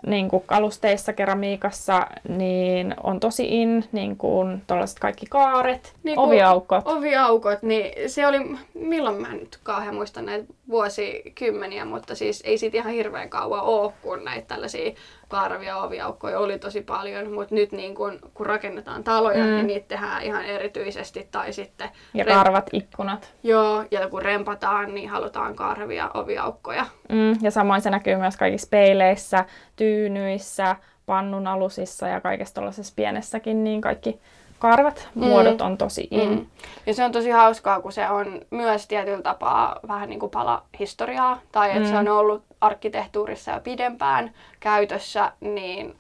niin 0.05 0.29
kuin 0.29 0.43
kalusteissa, 0.45 1.13
keramiikassa, 1.13 2.07
niin 2.29 2.95
on 3.03 3.19
tosi 3.19 3.61
in, 3.61 3.85
niin 3.91 4.17
kuin 4.17 4.61
kaikki 4.99 5.25
kaaret, 5.29 5.93
niin 6.03 6.19
oviaukot. 6.19 6.87
Oviaukot, 6.87 7.63
niin 7.63 8.09
se 8.09 8.27
oli, 8.27 8.37
milloin 8.73 9.21
mä 9.21 9.33
nyt 9.33 9.59
kauhean 9.63 9.95
muistan 9.95 10.25
näitä 10.25 10.53
vuosikymmeniä, 10.69 11.85
mutta 11.85 12.15
siis 12.15 12.43
ei 12.45 12.57
siitä 12.57 12.77
ihan 12.77 12.93
hirveän 12.93 13.29
kauan 13.29 13.61
ole, 13.61 13.93
kun 14.01 14.23
näitä 14.23 14.47
tällaisia 14.47 14.95
kaaravia 15.27 15.77
oviaukkoja 15.77 16.39
oli 16.39 16.59
tosi 16.59 16.81
paljon, 16.81 17.31
mutta 17.33 17.55
nyt 17.55 17.71
niin 17.71 17.95
kun, 17.95 18.19
kun 18.33 18.45
rakennetaan 18.45 19.03
taloja, 19.03 19.43
mm. 19.43 19.49
niin 19.49 19.67
niitä 19.67 19.87
tehdään 19.87 20.23
ihan 20.23 20.45
erityisesti. 20.45 21.27
Tai 21.31 21.53
sitten 21.53 21.89
ja 22.13 22.23
rem- 22.23 22.33
karvat 22.33 22.69
ikkunat. 22.73 23.33
Joo, 23.43 23.83
ja 23.91 24.09
kun 24.09 24.21
rempataan, 24.21 24.95
niin 24.95 25.09
halutaan 25.09 25.55
kaaravia 25.55 26.11
oviaukkoja. 26.13 26.85
Mm, 27.09 27.35
ja 27.41 27.51
samoin 27.51 27.81
se 27.81 27.89
näkyy 27.89 28.15
myös 28.15 28.37
kaikissa 28.37 28.67
peileissä, 28.71 29.45
tyynyissä, 29.75 30.75
pannun 31.05 31.47
alusissa 31.47 32.07
ja 32.07 32.21
kaikessa 32.21 32.53
tuollaisessa 32.53 32.93
pienessäkin, 32.95 33.63
niin 33.63 33.81
kaikki 33.81 34.19
karvat 34.59 35.09
mm. 35.15 35.23
muodot 35.23 35.61
on 35.61 35.77
tosi 35.77 36.07
in. 36.11 36.29
Mm. 36.29 36.45
Ja 36.85 36.93
se 36.93 37.03
on 37.03 37.11
tosi 37.11 37.29
hauskaa, 37.29 37.81
kun 37.81 37.91
se 37.91 38.09
on 38.09 38.41
myös 38.51 38.87
tietyllä 38.87 39.21
tapaa 39.21 39.79
vähän 39.87 40.09
niin 40.09 40.19
kuin 40.19 40.29
pala 40.29 40.63
historiaa, 40.79 41.39
tai 41.51 41.69
että 41.69 41.79
mm. 41.79 41.89
se 41.89 41.97
on 41.97 42.07
ollut 42.07 42.43
arkkitehtuurissa 42.61 43.51
jo 43.51 43.59
pidempään 43.59 44.31
käytössä, 44.59 45.31
niin 45.41 45.95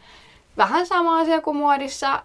vähän 0.57 0.85
sama 0.85 1.19
asia 1.19 1.41
kuin 1.41 1.57
muodissa. 1.57 2.23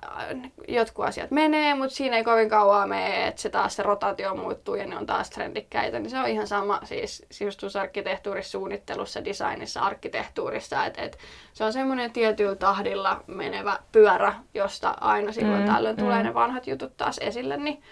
Jotkut 0.68 1.04
asiat 1.04 1.30
menee, 1.30 1.74
mutta 1.74 1.96
siinä 1.96 2.16
ei 2.16 2.24
kovin 2.24 2.48
kauan 2.48 2.88
mene, 2.88 3.26
että 3.26 3.42
se 3.42 3.48
taas 3.48 3.76
se 3.76 3.82
rotaatio 3.82 4.34
muuttuu 4.34 4.74
ja 4.74 4.86
ne 4.86 4.96
on 4.96 5.06
taas 5.06 5.30
trendikkäitä. 5.30 5.98
Niin 5.98 6.10
se 6.10 6.18
on 6.18 6.28
ihan 6.28 6.46
sama 6.46 6.80
siis 6.84 7.26
sisustusarkkitehtuurissa, 7.30 8.50
suunnittelussa, 8.50 9.24
designissa, 9.24 9.80
arkkitehtuurissa. 9.80 10.84
Et, 10.84 10.94
et, 10.98 11.18
se 11.52 11.64
on 11.64 11.72
semmoinen 11.72 12.12
tietyllä 12.12 12.56
tahdilla 12.56 13.24
menevä 13.26 13.78
pyörä, 13.92 14.34
josta 14.54 14.94
aina 15.00 15.32
silloin 15.32 15.62
mm, 15.62 15.66
tällöin 15.66 15.96
mm. 15.96 16.02
tulee 16.02 16.22
ne 16.22 16.34
vanhat 16.34 16.66
jutut 16.66 16.96
taas 16.96 17.18
esille. 17.18 17.56
Niin 17.56 17.82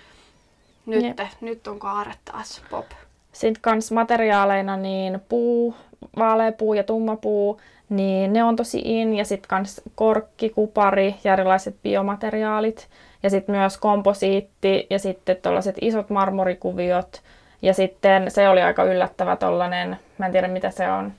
nyt, 0.87 1.17
nyt 1.41 1.67
on 1.67 1.79
kaaret 1.79 2.19
taas 2.25 2.63
pop. 2.71 2.87
Sitten 3.33 3.63
kans 3.63 3.93
materiaaleina 3.93 4.77
niin 4.77 5.21
puu, 5.29 5.75
vaaleapuu 6.19 6.75
ja 6.75 6.83
tummapuu, 6.83 7.61
niin 7.89 8.33
ne 8.33 8.45
on 8.45 8.57
tosi 8.57 8.83
in. 8.85 9.15
Ja 9.15 9.25
sitten 9.25 9.49
kans 9.49 9.81
korkki, 9.95 10.51
kupari 10.51 11.15
ja 11.25 11.33
erilaiset 11.33 11.77
biomateriaalit. 11.83 12.89
Ja 13.23 13.31
sitten 13.31 13.55
myös 13.55 13.79
komposiitti 13.79 14.87
ja 14.91 14.99
sitten 14.99 15.37
tällaiset 15.43 15.77
isot 15.81 16.11
marmorikuviot. 16.11 17.23
Ja 17.63 17.75
sitten 17.75 18.31
se 18.31 18.49
oli 18.49 18.63
aika 18.63 18.85
yllättävä 18.85 19.37
tollanen, 19.37 19.99
mä 20.19 20.27
en 20.27 20.33
tiedä 20.33 20.49
mitä 20.49 20.71
se 20.71 20.91
on, 20.91 21.13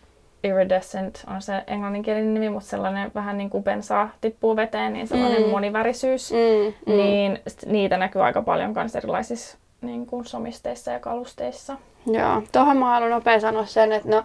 iridescent 0.43 1.23
on 1.27 1.41
se 1.41 1.63
englanninkielinen 1.67 2.33
nimi, 2.33 2.49
mutta 2.49 2.69
sellainen 2.69 3.11
vähän 3.15 3.37
niin 3.37 3.49
kuin 3.49 3.63
bensaa 3.63 4.09
tippuu 4.21 4.55
veteen, 4.55 4.93
niin 4.93 5.07
sellainen 5.07 5.43
mm. 5.43 5.49
monivärisyys. 5.49 6.31
Mm, 6.31 6.73
mm. 6.93 6.97
Niin 6.97 7.39
niitä 7.65 7.97
näkyy 7.97 8.23
aika 8.23 8.41
paljon 8.41 8.73
myös 8.75 8.95
erilaisissa 8.95 9.57
niin 9.81 10.05
kuin 10.05 10.25
somisteissa 10.25 10.91
ja 10.91 10.99
kalusteissa. 10.99 11.77
Joo, 12.05 12.43
tuohon 12.51 12.77
mä 12.77 12.85
haluan 12.85 13.11
nopea 13.11 13.39
sanoa 13.39 13.65
sen, 13.65 13.91
että 13.91 14.09
no 14.09 14.23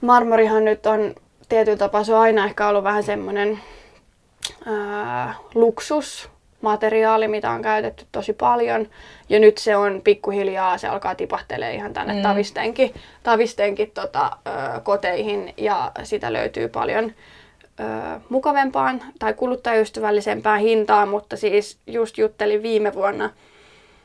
marmorihan 0.00 0.64
nyt 0.64 0.86
on 0.86 1.14
tietyllä 1.48 1.78
tapaa 1.78 2.04
se 2.04 2.14
on 2.14 2.20
aina 2.20 2.44
ehkä 2.44 2.68
ollut 2.68 2.84
vähän 2.84 3.02
semmoinen 3.02 3.60
luksus 5.54 6.30
materiaali, 6.60 7.28
mitä 7.28 7.50
on 7.50 7.62
käytetty 7.62 8.06
tosi 8.12 8.32
paljon. 8.32 8.86
Ja 9.28 9.40
nyt 9.40 9.58
se 9.58 9.76
on 9.76 10.00
pikkuhiljaa, 10.04 10.78
se 10.78 10.88
alkaa 10.88 11.14
tipahtelee 11.14 11.74
ihan 11.74 11.92
tänne 11.92 12.14
mm. 12.14 12.22
tavisteenkin, 12.22 12.94
tavisteenkin 13.22 13.90
tota, 13.90 14.30
ö, 14.46 14.80
koteihin 14.80 15.54
ja 15.56 15.92
sitä 16.02 16.32
löytyy 16.32 16.68
paljon 16.68 17.12
ö, 17.80 17.84
mukavempaan 18.28 19.02
tai 19.18 19.34
kuluttajaystävällisempään 19.34 20.60
hintaan, 20.60 21.08
mutta 21.08 21.36
siis 21.36 21.78
just 21.86 22.18
juttelin 22.18 22.62
viime 22.62 22.94
vuonna 22.94 23.30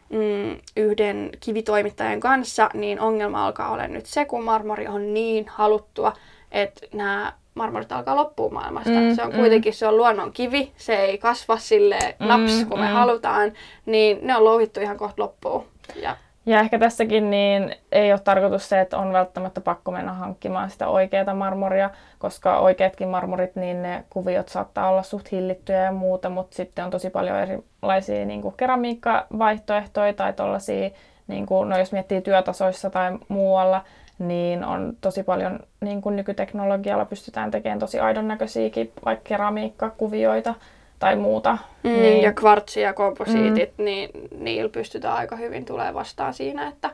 mm, 0.10 0.58
yhden 0.78 1.30
kivitoimittajan 1.40 2.20
kanssa, 2.20 2.70
niin 2.74 3.00
ongelma 3.00 3.46
alkaa 3.46 3.72
olla 3.72 3.88
nyt 3.88 4.06
se, 4.06 4.26
kun 4.26 4.44
marmori 4.44 4.88
on 4.88 5.14
niin 5.14 5.46
haluttua, 5.48 6.14
että 6.54 6.82
nämä 6.94 7.34
marmorit 7.56 7.92
alkaa 7.92 8.16
loppua 8.16 8.50
maailmasta. 8.50 8.90
Mm, 8.90 9.16
se 9.16 9.24
on 9.24 9.32
mm. 9.32 9.36
kuitenkin 9.36 9.74
se 9.74 9.88
on 9.88 9.98
luonnon 9.98 10.32
kivi, 10.32 10.72
se 10.78 10.96
ei 10.96 11.18
kasva 11.18 11.58
sille 11.58 12.16
naps, 12.20 12.60
Mm, 12.60 12.70
kun 12.70 12.80
me 12.80 12.88
mm. 12.88 12.94
halutaan, 12.94 13.52
niin 13.86 14.20
ne 14.22 14.36
on 14.38 14.46
louhittu 14.46 14.82
ihan 14.82 14.98
kohta 14.98 15.22
loppuun. 15.22 15.66
Ja 15.96 16.16
Ja 16.46 16.60
ehkä 16.60 16.80
tässäkin 16.80 17.30
niin 17.30 17.76
ei 17.92 18.12
ole 18.12 18.20
tarkoitus 18.20 18.70
se, 18.70 18.82
että 18.82 18.98
on 18.98 19.14
välttämättä 19.14 19.62
pakko 19.62 19.92
mennä 19.92 20.14
hankkimaan 20.14 20.70
sitä 20.70 20.88
oikeaa 20.88 21.34
marmoria, 21.34 21.90
koska 22.20 22.60
oikeatkin 22.60 23.08
marmorit, 23.08 23.56
niin 23.56 23.82
ne 23.82 24.04
kuviot 24.10 24.50
saattaa 24.50 24.90
olla 24.90 25.04
suht 25.04 25.32
hillittyjä 25.32 25.84
ja 25.84 25.92
muuta, 25.92 26.30
mutta 26.30 26.56
sitten 26.56 26.86
on 26.86 26.92
tosi 26.92 27.10
paljon 27.10 27.38
erilaisia 27.38 28.26
niin 28.26 28.42
kuin 28.42 28.54
keramiikkavaihtoehtoja 28.58 30.14
tai 30.14 30.34
tollaisia, 30.34 30.90
niin 31.28 31.46
kuin, 31.46 31.70
no 31.70 31.78
jos 31.78 31.92
miettii 31.92 32.22
työtasoissa 32.22 32.90
tai 32.90 33.18
muualla, 33.28 33.84
niin 34.20 34.64
on 34.64 34.98
tosi 35.02 35.24
paljon 35.24 35.60
niin 35.82 36.02
kuin 36.02 36.16
nykyteknologialla 36.16 37.06
pystytään 37.06 37.52
tekemään 37.52 37.80
tosi 37.80 38.00
aidon 38.00 38.28
näköisiäkin 38.28 38.92
vaikka 39.06 39.30
keramiikkakuvioita 39.30 40.56
tai 41.00 41.16
muuta. 41.16 41.58
Mm, 41.84 41.90
niin. 41.90 42.24
Ja 42.24 42.34
kvartsi 42.34 42.82
ja 42.82 42.94
komposiitit, 42.94 43.74
mm. 43.78 43.86
niin 43.86 44.10
niillä 44.40 44.70
pystytään 44.70 45.16
aika 45.16 45.36
hyvin 45.36 45.66
tulee 45.66 45.94
vastaan 45.94 46.34
siinä, 46.34 46.68
että 46.68 46.90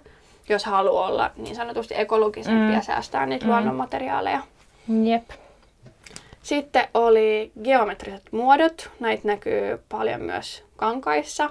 jos 0.49 0.65
haluaa 0.65 1.07
olla 1.07 1.31
niin 1.37 1.55
sanotusti 1.55 1.93
ekologisempi 1.97 2.67
mm. 2.67 2.73
ja 2.73 2.81
säästää 2.81 3.25
niitä 3.25 3.45
mm. 3.45 3.51
luonnonmateriaaleja. 3.51 4.39
Jep. 5.03 5.29
Sitten 6.43 6.87
oli 6.93 7.51
geometriset 7.63 8.23
muodot. 8.31 8.89
Näitä 8.99 9.27
näkyy 9.27 9.79
paljon 9.89 10.21
myös 10.21 10.63
kankaissa. 10.75 11.49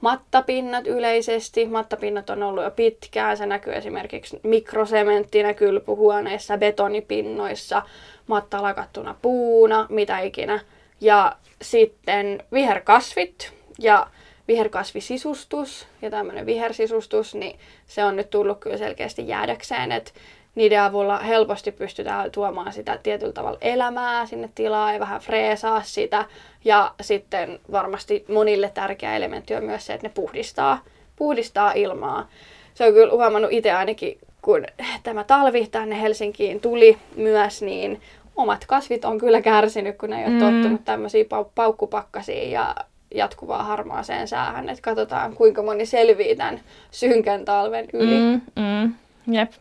Mattapinnat 0.00 0.86
yleisesti. 0.86 1.66
Mattapinnat 1.66 2.30
on 2.30 2.42
ollut 2.42 2.64
jo 2.64 2.70
pitkään. 2.70 3.36
Se 3.36 3.46
näkyy 3.46 3.74
esimerkiksi 3.74 4.40
mikrosementtinä 4.42 5.54
kylpyhuoneissa, 5.54 6.58
betonipinnoissa, 6.58 7.82
matta 8.26 8.62
lakattuna 8.62 9.14
puuna, 9.22 9.86
mitä 9.88 10.18
ikinä. 10.18 10.60
Ja 11.00 11.36
sitten 11.62 12.42
viherkasvit 12.52 13.52
ja 13.78 14.06
viherkasvisisustus 14.48 15.86
ja 16.02 16.10
tämmöinen 16.10 16.46
vihersisustus, 16.46 17.34
niin 17.34 17.58
se 17.86 18.04
on 18.04 18.16
nyt 18.16 18.30
tullut 18.30 18.60
kyllä 18.60 18.76
selkeästi 18.76 19.28
jäädäkseen, 19.28 19.92
että 19.92 20.10
niiden 20.54 20.82
avulla 20.82 21.18
helposti 21.18 21.72
pystytään 21.72 22.30
tuomaan 22.30 22.72
sitä 22.72 22.98
tietyllä 23.02 23.32
tavalla 23.32 23.58
elämää 23.60 24.26
sinne 24.26 24.50
tilaa 24.54 24.92
ja 24.92 25.00
vähän 25.00 25.20
freesaa 25.20 25.82
sitä. 25.82 26.24
Ja 26.64 26.94
sitten 27.00 27.60
varmasti 27.72 28.24
monille 28.28 28.70
tärkeä 28.74 29.16
elementti 29.16 29.54
on 29.54 29.64
myös 29.64 29.86
se, 29.86 29.94
että 29.94 30.06
ne 30.06 30.12
puhdistaa, 30.14 30.80
puhdistaa 31.16 31.72
ilmaa. 31.72 32.28
Se 32.74 32.86
on 32.86 32.92
kyllä 32.92 33.12
huomannut 33.12 33.52
itse 33.52 33.72
ainakin, 33.72 34.18
kun 34.42 34.64
tämä 35.02 35.24
talvi 35.24 35.66
tänne 35.66 36.00
Helsinkiin 36.00 36.60
tuli 36.60 36.98
myös, 37.16 37.62
niin 37.62 38.00
omat 38.36 38.64
kasvit 38.66 39.04
on 39.04 39.18
kyllä 39.18 39.40
kärsinyt, 39.42 39.98
kun 39.98 40.10
ne 40.10 40.18
ei 40.18 40.24
ole 40.24 40.32
Mm. 40.32 40.40
tottunut 40.40 40.84
tämmöisiin 40.84 41.26
pau- 41.26 41.50
paukkupakkasiin 41.54 42.50
ja 42.50 42.74
jatkuvaa 43.14 43.62
harmaaseen 43.64 44.28
säähän. 44.28 44.68
Että 44.68 44.82
katsotaan, 44.82 45.34
kuinka 45.34 45.62
moni 45.62 45.86
selvii 45.86 46.36
tämän 46.36 46.60
synkän 46.90 47.44
talven 47.44 47.86
yli. 47.92 48.18
Mm, 48.20 48.40
mm, 48.62 48.94
jep. 49.34 49.52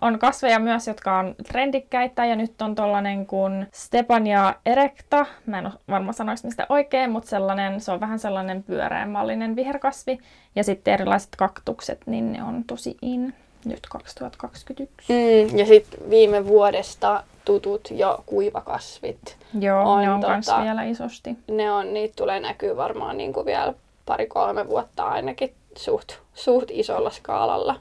On 0.00 0.18
kasveja 0.18 0.58
myös, 0.58 0.86
jotka 0.86 1.18
on 1.18 1.34
trendikkäitä 1.48 2.24
ja 2.24 2.36
nyt 2.36 2.62
on 2.62 2.74
tollanen 2.74 3.26
kuin 3.26 3.66
Stepania 3.72 4.54
erecta. 4.66 5.26
Mä 5.46 5.58
en 5.58 5.66
ole 5.66 5.74
varma 5.88 6.12
sanoiksi 6.12 6.46
mistä 6.46 6.66
oikein, 6.68 7.10
mutta 7.10 7.28
sellainen, 7.30 7.80
se 7.80 7.92
on 7.92 8.00
vähän 8.00 8.18
sellainen 8.18 8.62
pyöreänmallinen 8.62 9.56
viherkasvi. 9.56 10.18
Ja 10.54 10.64
sitten 10.64 10.94
erilaiset 10.94 11.36
kaktukset, 11.36 12.00
niin 12.06 12.32
ne 12.32 12.42
on 12.42 12.64
tosi 12.64 12.96
in 13.02 13.34
nyt 13.64 13.80
2021. 13.90 15.12
Mm, 15.12 15.58
ja 15.58 15.66
sitten 15.66 16.10
viime 16.10 16.46
vuodesta 16.46 17.24
tutut 17.44 17.88
jo 17.90 18.22
kuivakasvit. 18.26 19.36
Joo, 19.60 19.92
On 19.92 20.02
ne 20.02 20.10
on 20.10 20.22
tota- 20.22 20.26
kans 20.26 20.50
vielä 20.62 20.82
isosti. 20.82 21.36
Ne 21.50 21.72
on, 21.72 21.94
niitä 21.94 22.14
tulee 22.16 22.40
näkyy 22.40 22.76
varmaan 22.76 23.16
niin 23.16 23.32
kuin 23.32 23.46
vielä 23.46 23.74
pari-kolme 24.06 24.68
vuotta 24.68 25.04
ainakin 25.04 25.54
suht, 25.76 26.12
suht 26.34 26.68
isolla 26.70 27.10
skaalalla. 27.10 27.80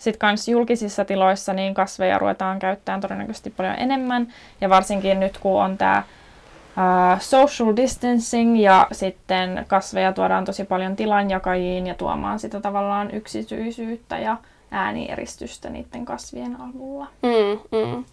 Sitten 0.00 0.18
kans 0.18 0.48
julkisissa 0.48 1.04
tiloissa 1.04 1.52
niin 1.52 1.74
kasveja 1.74 2.18
ruvetaan 2.18 2.58
käyttämään 2.58 3.00
todennäköisesti 3.00 3.50
paljon 3.50 3.74
enemmän. 3.78 4.32
Ja 4.60 4.68
varsinkin 4.68 5.20
nyt 5.20 5.38
kun 5.38 5.62
on 5.62 5.78
tämä 5.78 6.02
social 7.18 7.76
distancing 7.76 8.62
ja 8.62 8.86
sitten 8.92 9.64
kasveja 9.68 10.12
tuodaan 10.12 10.44
tosi 10.44 10.64
paljon 10.64 10.96
tilanjakajiin 10.96 11.86
ja 11.86 11.94
tuomaan 11.94 12.38
sitä 12.38 12.60
tavallaan 12.60 13.10
yksityisyyttä 13.10 14.18
ja 14.18 14.36
äänieristystä 14.70 15.70
niiden 15.70 16.04
kasvien 16.04 16.56
avulla. 16.60 17.06
Mm, 17.22 17.78
mm. 17.78 18.04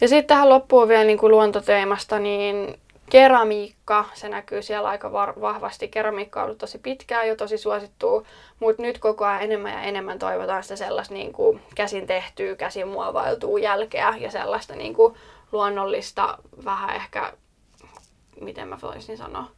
Ja 0.00 0.08
sitten 0.08 0.26
tähän 0.26 0.48
loppuun 0.48 0.88
vielä 0.88 1.04
niin 1.04 1.18
kuin 1.18 1.32
luontoteemasta, 1.32 2.18
niin 2.18 2.74
keramiikka, 3.10 4.04
se 4.14 4.28
näkyy 4.28 4.62
siellä 4.62 4.88
aika 4.88 5.12
var- 5.12 5.40
vahvasti. 5.40 5.88
Keramiikka 5.88 6.40
on 6.40 6.44
ollut 6.44 6.58
tosi 6.58 6.78
pitkään 6.78 7.28
jo 7.28 7.36
tosi 7.36 7.58
suosittua, 7.58 8.22
mutta 8.60 8.82
nyt 8.82 8.98
koko 8.98 9.24
ajan 9.24 9.42
enemmän 9.42 9.72
ja 9.72 9.82
enemmän 9.82 10.18
toivotaan 10.18 10.62
sitä 10.62 10.76
sellaista 10.76 11.14
niin 11.14 11.32
kuin 11.32 11.62
käsin 11.74 12.06
tehtyä, 12.06 12.56
käsin 12.56 12.88
muovailtua 12.88 13.58
jälkeä 13.58 14.14
ja 14.20 14.30
sellaista 14.30 14.74
niin 14.74 14.94
kuin 14.94 15.14
luonnollista, 15.52 16.38
vähän 16.64 16.96
ehkä, 16.96 17.32
miten 18.40 18.68
mä 18.68 18.78
voisin 18.82 19.16
sanoa, 19.16 19.50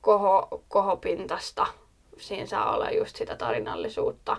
koho, 0.00 0.62
kohopintasta. 0.68 1.66
Siinä 2.16 2.46
saa 2.46 2.74
olla 2.74 2.90
just 2.90 3.16
sitä 3.16 3.36
tarinallisuutta, 3.36 4.36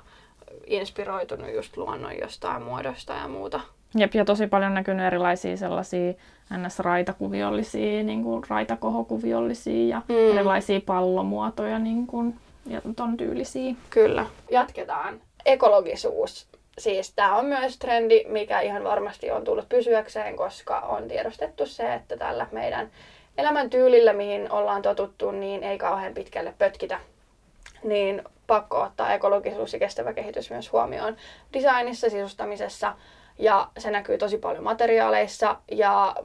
inspiroitunut 0.66 1.54
just 1.54 1.78
luonnon 1.78 2.18
jostain 2.18 2.62
muodosta 2.62 3.14
ja 3.14 3.28
muuta. 3.28 3.60
Jep, 3.96 4.14
ja 4.14 4.26
tosi 4.26 4.48
paljon 4.48 4.74
näkynyt 4.74 5.06
erilaisia 5.06 5.58
sellaisia 5.58 6.14
ns-raitakuviollisia, 6.58 8.04
niin 8.04 8.24
kuin 8.24 8.44
raitakohokuviollisia 8.50 9.96
ja 9.96 10.02
Mm. 10.08 10.38
erilaisia 10.38 10.82
pallomuotoja 10.86 11.80
niin 11.80 12.08
kuin, 12.08 12.36
ja 12.66 12.82
ton 12.96 13.18
tyylisiä. 13.18 13.76
Kyllä. 13.90 14.26
Jatketaan. 14.52 15.22
Ekologisuus. 15.46 16.48
Siis 16.78 17.14
tämä 17.16 17.36
on 17.36 17.46
myös 17.46 17.78
trendi, 17.80 18.24
mikä 18.28 18.60
ihan 18.62 18.84
varmasti 18.84 19.32
on 19.32 19.44
tullut 19.44 19.70
pysyäkseen, 19.70 20.36
koska 20.36 20.80
on 20.80 21.08
tiedostettu 21.08 21.66
se, 21.66 21.94
että 21.94 22.18
tällä 22.18 22.48
meidän 22.52 22.90
elämäntyylillä, 23.38 24.14
mihin 24.14 24.52
ollaan 24.52 24.82
totuttu, 24.82 25.32
niin 25.32 25.64
ei 25.64 25.78
kauhean 25.78 26.14
pitkälle 26.14 26.54
pötkitä. 26.58 27.00
Niin 27.84 28.24
pakko 28.48 28.82
ottaa 28.82 29.14
ekologisuus 29.14 29.74
ja 29.74 29.80
kestävä 29.80 30.14
kehitys 30.14 30.50
myös 30.50 30.72
huomioon 30.72 31.16
designissa, 31.54 32.10
sisustamisessa. 32.10 32.94
Ja 33.40 33.68
se 33.78 33.92
näkyy 33.92 34.18
tosi 34.18 34.38
paljon 34.38 34.64
materiaaleissa. 34.64 35.56
Ja 35.72 36.16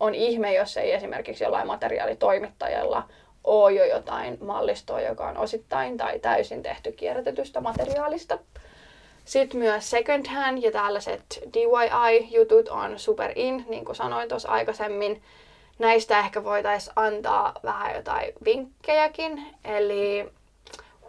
on 0.00 0.14
ihme, 0.14 0.54
jos 0.54 0.76
ei 0.76 0.92
esimerkiksi 0.92 1.44
jollain 1.44 1.66
materiaalitoimittajalla 1.66 3.08
ole 3.44 3.72
jo 3.72 3.84
jotain 3.84 4.38
mallistoa, 4.40 5.00
joka 5.00 5.28
on 5.28 5.36
osittain 5.36 5.96
tai 5.96 6.18
täysin 6.18 6.62
tehty 6.62 6.92
kierrätetystä 6.92 7.60
materiaalista. 7.60 8.38
Sitten 9.24 9.60
myös 9.60 9.90
second 9.90 10.26
hand 10.26 10.62
ja 10.62 10.72
tällaiset 10.72 11.22
DIY-jutut 11.54 12.68
on 12.68 12.98
super 12.98 13.32
in, 13.34 13.64
niin 13.68 13.84
kuin 13.84 13.96
sanoin 13.96 14.28
tuossa 14.28 14.48
aikaisemmin. 14.48 15.22
Näistä 15.78 16.18
ehkä 16.18 16.44
voitaisiin 16.44 16.92
antaa 16.96 17.54
vähän 17.62 17.94
jotain 17.96 18.32
vinkkejäkin. 18.44 19.46
Eli 19.64 20.32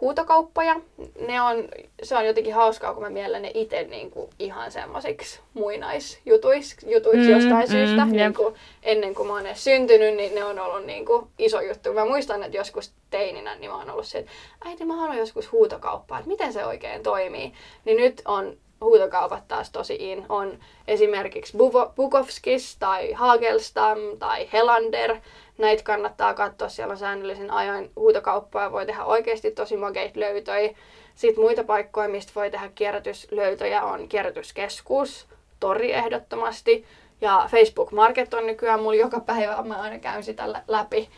huutokauppoja, 0.00 0.80
ne 1.26 1.42
on, 1.42 1.68
se 2.02 2.16
on 2.16 2.26
jotenkin 2.26 2.54
hauskaa, 2.54 2.94
kun 2.94 3.02
mä 3.02 3.10
miellän 3.10 3.42
ne 3.42 3.50
itse 3.54 3.82
niin 3.82 4.10
kuin 4.10 4.30
ihan 4.38 4.70
semmoisiksi 4.72 5.40
muinaisjutuiksi 5.54 6.76
jutuiksi 6.90 7.28
Mm, 7.28 7.30
jostain 7.34 7.64
mm, 7.64 7.70
syystä. 7.70 8.02
jep. 8.02 8.08
Niin 8.10 8.34
kuin 8.34 8.54
ennen 8.82 9.14
kuin 9.14 9.28
mä 9.28 9.32
oon 9.34 9.46
edes 9.46 9.64
syntynyt, 9.64 10.14
niin 10.16 10.34
ne 10.34 10.44
on 10.44 10.58
ollut 10.58 10.86
niin 10.86 11.06
kuin 11.06 11.26
iso 11.38 11.60
juttu. 11.60 11.92
Mä 11.92 12.04
muistan, 12.04 12.42
että 12.42 12.56
joskus 12.56 12.92
teininä 13.10 13.54
niin 13.54 13.70
mä 13.70 13.76
oon 13.76 13.90
ollut 13.90 14.06
se, 14.06 14.18
että 14.18 14.32
äiti 14.64 14.84
mä 14.84 14.96
haluan 14.96 15.18
joskus 15.18 15.52
huutokauppaa, 15.52 16.18
että 16.18 16.28
miten 16.28 16.52
se 16.52 16.66
oikein 16.66 17.02
toimii. 17.02 17.52
Niin 17.84 17.96
nyt 17.96 18.22
on 18.24 18.56
huutokaupat 18.84 19.48
taas 19.48 19.70
tosi 19.70 19.96
in. 20.00 20.26
On 20.28 20.58
esimerkiksi 20.88 21.56
Bukowskis 21.96 22.76
tai 22.78 23.12
Hagelstam 23.12 23.98
tai 24.18 24.48
Helander. 24.52 25.16
Näitä 25.58 25.82
kannattaa 25.82 26.34
katsoa, 26.34 26.68
siellä 26.68 26.92
on 26.92 26.98
säännöllisin 26.98 27.50
ajoin 27.50 27.90
huutokauppoja, 27.96 28.72
voi 28.72 28.86
tehdä 28.86 29.04
oikeasti 29.04 29.50
tosi 29.50 29.76
makeita 29.76 30.20
löytöjä. 30.20 30.74
Sitten 31.14 31.44
muita 31.44 31.64
paikkoja, 31.64 32.08
mistä 32.08 32.32
voi 32.34 32.50
tehdä 32.50 32.70
kierrätyslöytöjä, 32.74 33.82
on 33.82 34.08
kierrätyskeskus, 34.08 35.26
tori 35.60 35.92
ehdottomasti. 35.92 36.84
Ja 37.20 37.48
Facebook 37.50 37.92
Market 37.92 38.34
on 38.34 38.46
nykyään 38.46 38.82
mulla 38.82 38.96
joka 38.96 39.20
päivä, 39.20 39.62
mä 39.62 39.82
aina 39.82 39.98
käyn 39.98 40.22
sitä 40.22 40.52
lä- 40.52 40.62
läpi. 40.68 41.08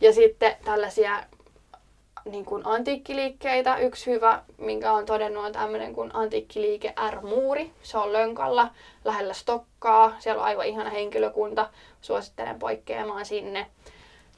Ja 0.00 0.12
sitten 0.12 0.56
tällaisia 0.64 1.22
niin 2.24 2.44
kuin 2.44 2.62
antiikkiliikkeitä. 2.66 3.76
Yksi 3.76 4.10
hyvä, 4.10 4.42
minkä 4.58 4.92
on 4.92 5.06
todennut, 5.06 5.44
on 5.44 5.52
tämmöinen 5.52 5.94
kuin 5.94 6.10
antiikkiliike 6.14 6.94
R-muuri. 7.10 7.70
Se 7.82 7.98
on 7.98 8.12
Lönkalla 8.12 8.70
lähellä 9.04 9.32
Stokkaa. 9.32 10.16
Siellä 10.18 10.40
on 10.40 10.46
aivan 10.46 10.66
ihana 10.66 10.90
henkilökunta. 10.90 11.70
Suosittelen 12.00 12.58
poikkeamaan 12.58 13.24
sinne. 13.24 13.66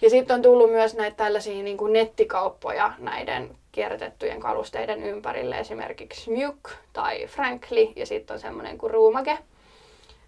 Ja 0.03 0.11
sitten 0.11 0.35
on 0.35 0.43
tullut 0.43 0.71
myös 0.71 0.95
näitä 0.95 1.17
tällaisia 1.17 1.63
niin 1.63 1.77
kuin 1.77 1.93
nettikauppoja 1.93 2.93
näiden 2.99 3.57
kierrätettyjen 3.73 4.41
kalusteiden 4.41 5.03
ympärille. 5.03 5.59
Esimerkiksi 5.59 6.31
Mjuk 6.31 6.71
tai 6.93 7.27
Frankli 7.27 7.93
ja 7.97 8.07
sitten 8.07 8.35
on 8.35 8.41
semmoinen 8.41 8.79
kuin 8.79 8.91
Ruumake. 8.91 9.39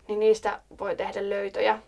Niin 0.08 0.20
niistä 0.20 0.60
voi 0.78 0.96
tehdä 0.96 1.30
löytöjä. 1.30 1.78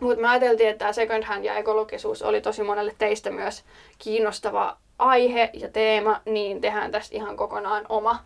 Mutta 0.00 0.22
me 0.22 0.28
ajateltiin, 0.28 0.68
että 0.68 0.78
tämä 0.78 0.92
second 0.92 1.24
hand 1.24 1.44
ja 1.44 1.56
ekologisuus 1.56 2.22
oli 2.22 2.40
tosi 2.40 2.62
monelle 2.62 2.94
teistä 2.98 3.30
myös 3.30 3.64
kiinnostava 3.98 4.76
aihe 5.00 5.50
ja 5.52 5.68
teema, 5.68 6.20
niin 6.26 6.60
tehdään 6.60 6.90
tästä 6.90 7.16
ihan 7.16 7.36
kokonaan 7.36 7.86
oma 7.88 8.18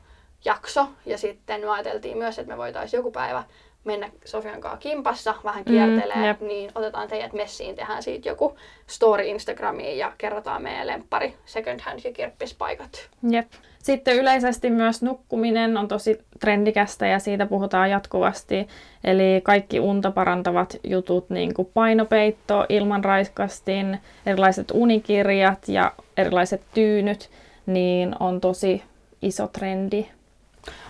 jakso. 0.44 0.88
Ja 1.07 1.18
sitten 1.18 1.61
me 1.61 1.68
ajateltiin 1.68 2.18
myös, 2.18 2.38
että 2.38 2.52
me 2.52 2.59
voitaisiin 2.59 2.98
joku 2.98 3.11
päivä 3.11 3.44
mennä 3.85 4.11
Sofian 4.24 4.61
kanssa 4.61 4.78
kimpassa, 4.78 5.35
vähän 5.44 5.64
kiertelee, 5.64 6.33
mm, 6.33 6.46
niin 6.46 6.70
otetaan 6.74 7.09
teidät 7.09 7.33
messiin, 7.33 7.76
tehdään 7.76 8.02
siitä 8.02 8.28
joku 8.28 8.57
story 8.87 9.24
Instagramiin 9.24 9.98
ja 9.98 10.12
kerrotaan 10.18 10.62
meidän 10.62 10.87
lemppari 10.87 11.35
second 11.44 11.80
hand 11.80 12.00
ja 12.04 12.12
kirppispaikat. 12.12 13.09
Jep. 13.30 13.46
Sitten 13.78 14.16
yleisesti 14.16 14.70
myös 14.70 15.02
nukkuminen 15.02 15.76
on 15.76 15.88
tosi 15.88 16.18
trendikästä 16.40 17.07
ja 17.07 17.18
siitä 17.18 17.46
puhutaan 17.46 17.90
jatkuvasti. 17.90 18.68
Eli 19.04 19.40
kaikki 19.42 19.80
unta 19.80 20.11
parantavat 20.11 20.76
jutut, 20.85 21.30
niin 21.30 21.54
kuin 21.54 21.70
painopeitto, 21.74 22.66
ilmanraiskastin, 22.68 23.98
erilaiset 24.26 24.70
unikirjat 24.74 25.68
ja 25.68 25.92
erilaiset 26.16 26.62
tyynyt, 26.74 27.30
niin 27.66 28.16
on 28.20 28.40
tosi 28.40 28.83
iso 29.22 29.46
trendi. 29.48 30.07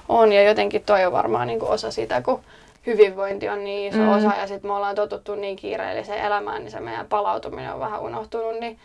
On 0.08 0.32
ja 0.32 0.42
jotenkin 0.42 0.82
toi 0.82 1.04
on 1.04 1.12
varmaan 1.12 1.46
niin 1.46 1.58
kuin 1.58 1.70
osa 1.70 1.90
sitä, 1.90 2.22
kun 2.22 2.40
hyvinvointi 2.86 3.48
on 3.48 3.64
niin 3.64 3.92
iso 3.92 4.02
mm. 4.02 4.08
osa 4.08 4.32
ja 4.40 4.46
sitten 4.46 4.70
me 4.70 4.74
ollaan 4.74 4.94
totuttu 4.94 5.34
niin 5.34 5.56
kiireelliseen 5.56 6.24
elämään, 6.24 6.62
niin 6.62 6.70
se 6.70 6.80
meidän 6.80 7.06
palautuminen 7.06 7.72
on 7.72 7.80
vähän 7.80 8.00
unohtunut, 8.00 8.60
niin 8.60 8.78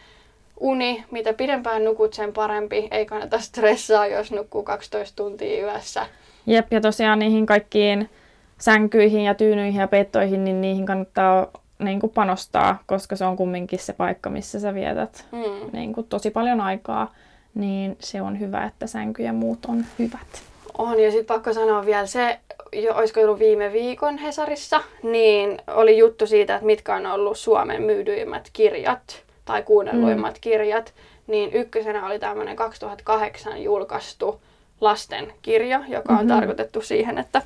uni, 0.60 1.06
mitä 1.12 1.34
pidempään 1.34 1.86
nukut, 1.86 2.14
sen 2.14 2.34
parempi. 2.34 2.88
Ei 2.92 3.06
kannata 3.06 3.40
stressaa, 3.40 4.08
jos 4.08 4.32
nukkuu 4.32 4.64
12 4.64 5.16
tuntia 5.16 5.64
yössä. 5.64 6.06
Jep, 6.46 6.74
ja 6.74 6.82
tosiaan 6.82 7.20
niihin 7.20 7.46
kaikkiin 7.46 8.10
sänkyihin 8.58 9.22
ja 9.22 9.36
tyynyihin 9.36 9.82
ja 9.82 9.88
peittoihin, 9.88 10.44
niin 10.44 10.62
niihin 10.62 10.86
kannattaa 10.86 11.48
niin 11.80 12.00
kuin 12.00 12.12
panostaa, 12.14 12.84
koska 12.86 13.16
se 13.16 13.26
on 13.26 13.36
kumminkin 13.36 13.80
se 13.80 13.94
paikka, 13.94 14.30
missä 14.30 14.60
sä 14.60 14.74
vietät 14.74 15.26
mm. 15.32 15.70
niin 15.74 15.94
kuin 15.94 16.08
tosi 16.08 16.30
paljon 16.32 16.62
aikaa. 16.62 17.14
Niin 17.54 17.98
se 18.00 18.22
on 18.22 18.40
hyvä, 18.40 18.66
että 18.66 18.88
sänky 18.88 19.24
ja 19.24 19.34
muut 19.34 19.66
on 19.66 19.86
hyvät. 20.00 20.44
On, 20.80 21.00
ja 21.00 21.12
sitten 21.12 21.36
pakko 21.36 21.54
sanoa 21.54 21.86
vielä 21.86 22.06
se, 22.06 22.40
jo, 22.74 22.96
olisiko 22.96 23.20
ollut 23.20 23.40
viime 23.40 23.74
viikon 23.74 24.18
Hesarissa, 24.18 24.84
niin 25.04 25.62
oli 25.68 25.98
juttu 25.98 26.28
siitä, 26.28 26.56
että 26.56 26.66
mitkä 26.66 26.96
on 26.96 27.06
ollut 27.06 27.38
Suomen 27.38 27.82
myydyimmät 27.82 28.50
kirjat 28.54 29.24
tai 29.46 29.64
kuunnelluimmat 29.64 30.34
mm. 30.34 30.42
kirjat, 30.42 30.94
niin 31.28 31.54
ykkösenä 31.54 32.06
oli 32.06 32.20
tämmöinen 32.20 32.56
2008 32.56 33.64
julkaistu 33.64 34.42
lastenkirja, 34.82 35.84
joka 35.88 36.14
on 36.14 36.20
mm-hmm. 36.20 36.36
tarkoitettu 36.36 36.82
siihen, 36.82 37.18
että 37.18 37.42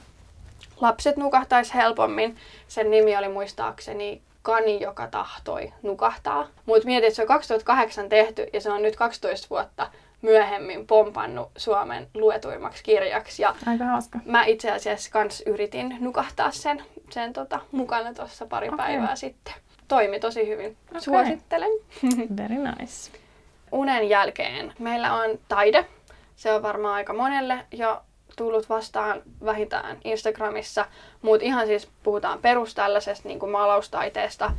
lapset 0.81 1.17
nukahtaisi 1.17 1.73
helpommin. 1.73 2.35
Sen 2.67 2.91
nimi 2.91 3.17
oli 3.17 3.27
muistaakseni 3.27 4.21
Kani, 4.41 4.81
joka 4.81 5.07
tahtoi 5.07 5.73
nukahtaa. 5.83 6.47
Mutta 6.65 6.85
mietit, 6.85 7.07
että 7.07 7.15
se 7.15 7.21
on 7.21 7.27
2008 7.27 8.09
tehty 8.09 8.47
ja 8.53 8.61
se 8.61 8.71
on 8.71 8.81
nyt 8.81 8.95
12 8.95 9.47
vuotta 9.49 9.87
myöhemmin 10.23 10.87
pompannut 10.87 11.51
Suomen 11.57 12.07
luetuimmaksi 12.13 12.83
kirjaksi. 12.83 13.41
Ja 13.41 13.55
Aika 13.65 13.85
hauska. 13.85 14.19
Mä 14.25 14.45
itse 14.45 14.71
asiassa 14.71 15.11
kans 15.11 15.43
yritin 15.45 15.97
nukahtaa 15.99 16.51
sen, 16.51 16.83
sen 17.09 17.33
tota, 17.33 17.59
mukana 17.71 18.13
tuossa 18.13 18.45
pari 18.45 18.67
okay. 18.67 18.77
päivää 18.77 19.15
sitten 19.15 19.53
toimi 19.87 20.19
tosi 20.19 20.47
hyvin. 20.47 20.77
Okay. 20.89 21.01
Suosittelen. 21.01 21.69
Very 22.37 22.55
nice. 22.55 23.11
Unen 23.71 24.09
jälkeen 24.09 24.73
meillä 24.79 25.13
on 25.13 25.39
taide. 25.47 25.85
Se 26.35 26.51
on 26.51 26.63
varmaan 26.63 26.93
aika 26.93 27.13
monelle 27.13 27.65
jo 27.71 28.01
tullut 28.35 28.69
vastaan 28.69 29.21
vähintään 29.45 29.97
Instagramissa, 30.03 30.85
mutta 31.21 31.45
ihan 31.45 31.67
siis 31.67 31.89
puhutaan 32.03 32.39
perus 32.39 32.75
tällaisesta 32.75 33.27
niin 33.27 33.39
kuin 33.39 33.51
maalaustaiteesta. 33.51 34.51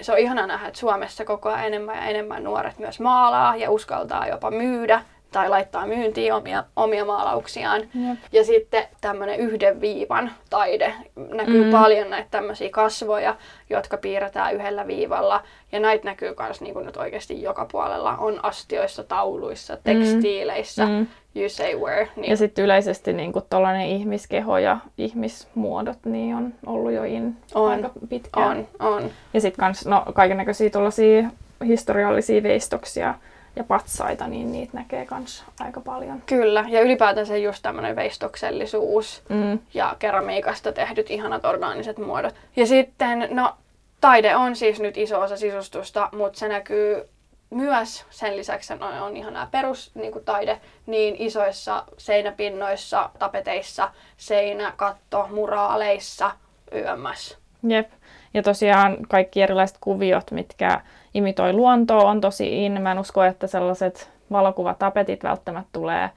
Se 0.00 0.12
on 0.12 0.18
ihana 0.18 0.46
nähdä, 0.46 0.66
että 0.66 0.80
Suomessa 0.80 1.24
koko 1.24 1.48
ajan 1.48 1.66
enemmän 1.66 1.96
ja 1.96 2.04
enemmän 2.04 2.44
nuoret 2.44 2.78
myös 2.78 3.00
maalaa 3.00 3.56
ja 3.56 3.70
uskaltaa 3.70 4.26
jopa 4.26 4.50
myydä 4.50 5.02
tai 5.32 5.48
laittaa 5.48 5.86
myyntiin 5.86 6.34
omia, 6.34 6.64
omia 6.76 7.04
maalauksiaan. 7.04 7.80
Jep. 7.80 8.18
Ja 8.32 8.44
sitten 8.44 8.84
tämmöinen 9.00 9.40
yhden 9.40 9.80
viivan 9.80 10.30
taide. 10.50 10.94
Näkyy 11.16 11.64
mm. 11.64 11.70
paljon 11.70 12.10
näitä 12.10 12.28
tämmöisiä 12.30 12.68
kasvoja, 12.70 13.36
jotka 13.70 13.96
piirretään 13.96 14.54
yhdellä 14.54 14.86
viivalla. 14.86 15.42
Ja 15.72 15.80
näitä 15.80 16.04
näkyy 16.04 16.34
myös 16.38 16.60
niin 16.60 16.86
nyt 16.86 16.96
oikeasti 16.96 17.42
joka 17.42 17.66
puolella. 17.72 18.16
On 18.16 18.44
astioissa, 18.44 19.04
tauluissa, 19.04 19.74
mm. 19.74 19.80
tekstiileissä, 19.84 20.86
mm. 20.86 21.06
you 21.34 21.48
say 21.48 21.76
where. 21.76 22.08
Niin. 22.16 22.30
Ja 22.30 22.36
sitten 22.36 22.64
yleisesti 22.64 23.12
niin 23.12 23.32
tuollainen 23.50 23.86
ihmiskeho 23.86 24.58
ja 24.58 24.78
ihmismuodot 24.98 25.98
niin 26.04 26.36
on 26.36 26.54
ollut 26.66 26.92
jo 26.92 27.04
in 27.04 27.36
on. 27.54 27.70
aika 27.70 27.90
pitkään. 28.08 28.68
On, 28.80 28.92
on. 28.92 29.10
Ja 29.34 29.40
sitten 29.40 29.60
kans 29.60 29.86
no, 29.86 30.04
kaikennäköisiä 30.14 30.70
tuollaisia 30.70 31.30
historiallisia 31.66 32.42
veistoksia 32.42 33.14
ja 33.56 33.64
patsaita, 33.64 34.26
niin 34.26 34.52
niitä 34.52 34.76
näkee 34.76 35.06
myös 35.10 35.44
aika 35.60 35.80
paljon. 35.80 36.22
Kyllä, 36.26 36.64
ja 36.68 36.80
ylipäätänsä 36.80 37.36
just 37.36 37.62
tämmöinen 37.62 37.96
veistoksellisuus 37.96 39.22
mm. 39.28 39.58
ja 39.74 39.96
keramiikasta 39.98 40.72
tehdyt 40.72 41.10
ihanat 41.10 41.44
orgaaniset 41.44 41.98
muodot. 41.98 42.34
Ja 42.56 42.66
sitten, 42.66 43.28
no 43.30 43.56
taide 44.00 44.36
on 44.36 44.56
siis 44.56 44.80
nyt 44.80 44.96
iso 44.96 45.20
osa 45.20 45.36
sisustusta, 45.36 46.08
mutta 46.12 46.38
se 46.38 46.48
näkyy 46.48 47.08
myös 47.50 48.04
sen 48.10 48.36
lisäksi 48.36 48.72
on, 48.72 48.82
on 48.82 49.16
ihan 49.16 49.32
nämä 49.32 49.48
perustaide, 49.50 50.60
niin 50.86 51.16
isoissa 51.18 51.84
seinäpinnoissa, 51.98 53.10
tapeteissa, 53.18 53.90
seinäkatto, 54.16 55.28
muraaleissa, 55.30 56.30
yömmäs. 56.74 57.38
Jep. 57.68 57.90
Ja 58.34 58.42
tosiaan 58.42 58.96
kaikki 59.08 59.42
erilaiset 59.42 59.76
kuviot, 59.80 60.30
mitkä 60.30 60.80
imitoi 61.14 61.52
luontoa, 61.52 62.10
on 62.10 62.20
tosi 62.20 62.64
in. 62.64 62.82
Mä 62.82 62.92
en 62.92 62.98
usko, 62.98 63.22
että 63.22 63.46
sellaiset 63.46 64.10
valokuvatapetit 64.32 65.24
välttämättä 65.24 65.68
tulee 65.72 66.10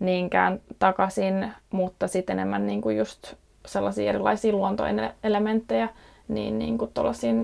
niinkään 0.00 0.60
takaisin, 0.78 1.52
mutta 1.70 2.08
sitten 2.08 2.38
enemmän 2.38 2.66
niin 2.66 2.80
kuin 2.80 2.96
just 2.96 3.34
sellaisia 3.66 4.08
erilaisia 4.08 4.52
luontoelementtejä, 4.52 5.88
niin, 6.28 6.58
niin 6.58 6.78
kuin 6.78 6.90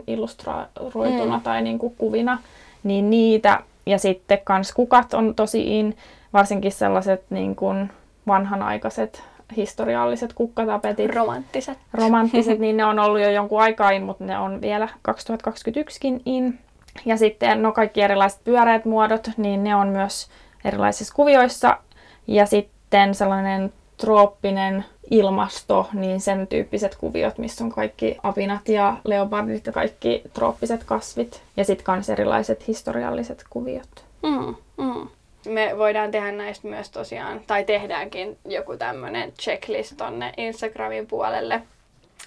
illustroituna 0.06 1.36
mm. 1.36 1.42
tai 1.42 1.62
niin 1.62 1.78
kuin 1.78 1.94
kuvina, 1.98 2.38
niin 2.84 3.10
niitä. 3.10 3.60
Ja 3.86 3.98
sitten 3.98 4.38
kans 4.44 4.72
kukat 4.72 5.14
on 5.14 5.34
tosi 5.34 5.78
in, 5.78 5.96
varsinkin 6.32 6.72
sellaiset 6.72 7.24
niin 7.30 7.56
kuin 7.56 7.90
vanhanaikaiset 8.26 9.22
historialliset 9.56 10.32
kukkatapetit. 10.32 11.14
Romanttiset. 11.14 11.78
Romanttiset, 11.92 12.58
niin 12.64 12.76
ne 12.76 12.84
on 12.84 12.98
ollut 12.98 13.20
jo 13.20 13.30
jonkun 13.30 13.62
aikaa 13.62 13.90
in, 13.90 14.02
mutta 14.02 14.24
ne 14.24 14.38
on 14.38 14.60
vielä 14.60 14.88
2021kin 15.08 16.20
in. 16.24 16.58
Ja 17.04 17.16
sitten 17.16 17.62
no 17.62 17.72
kaikki 17.72 18.02
erilaiset 18.02 18.44
pyöreät 18.44 18.84
muodot, 18.84 19.28
niin 19.36 19.64
ne 19.64 19.76
on 19.76 19.88
myös 19.88 20.28
erilaisissa 20.64 21.14
kuvioissa. 21.14 21.78
Ja 22.26 22.46
sitten 22.46 23.14
sellainen 23.14 23.72
trooppinen 23.96 24.84
ilmasto, 25.10 25.88
niin 25.92 26.20
sen 26.20 26.46
tyyppiset 26.46 26.96
kuviot, 26.96 27.38
missä 27.38 27.64
on 27.64 27.72
kaikki 27.72 28.16
apinat 28.22 28.68
ja 28.68 28.96
leopardit 29.04 29.66
ja 29.66 29.72
kaikki 29.72 30.22
trooppiset 30.34 30.84
kasvit. 30.84 31.42
Ja 31.56 31.64
sitten 31.64 31.94
myös 31.94 32.10
erilaiset 32.10 32.68
historialliset 32.68 33.44
kuviot. 33.50 34.04
Mm, 34.22 34.54
mm. 34.76 35.08
Me 35.48 35.74
voidaan 35.78 36.10
tehdä 36.10 36.32
näistä 36.32 36.68
myös 36.68 36.90
tosiaan, 36.90 37.40
tai 37.46 37.64
tehdäänkin 37.64 38.38
joku 38.44 38.76
tämmöinen 38.76 39.32
checklist 39.32 39.96
tonne 39.96 40.32
Instagramin 40.36 41.06
puolelle. 41.06 41.62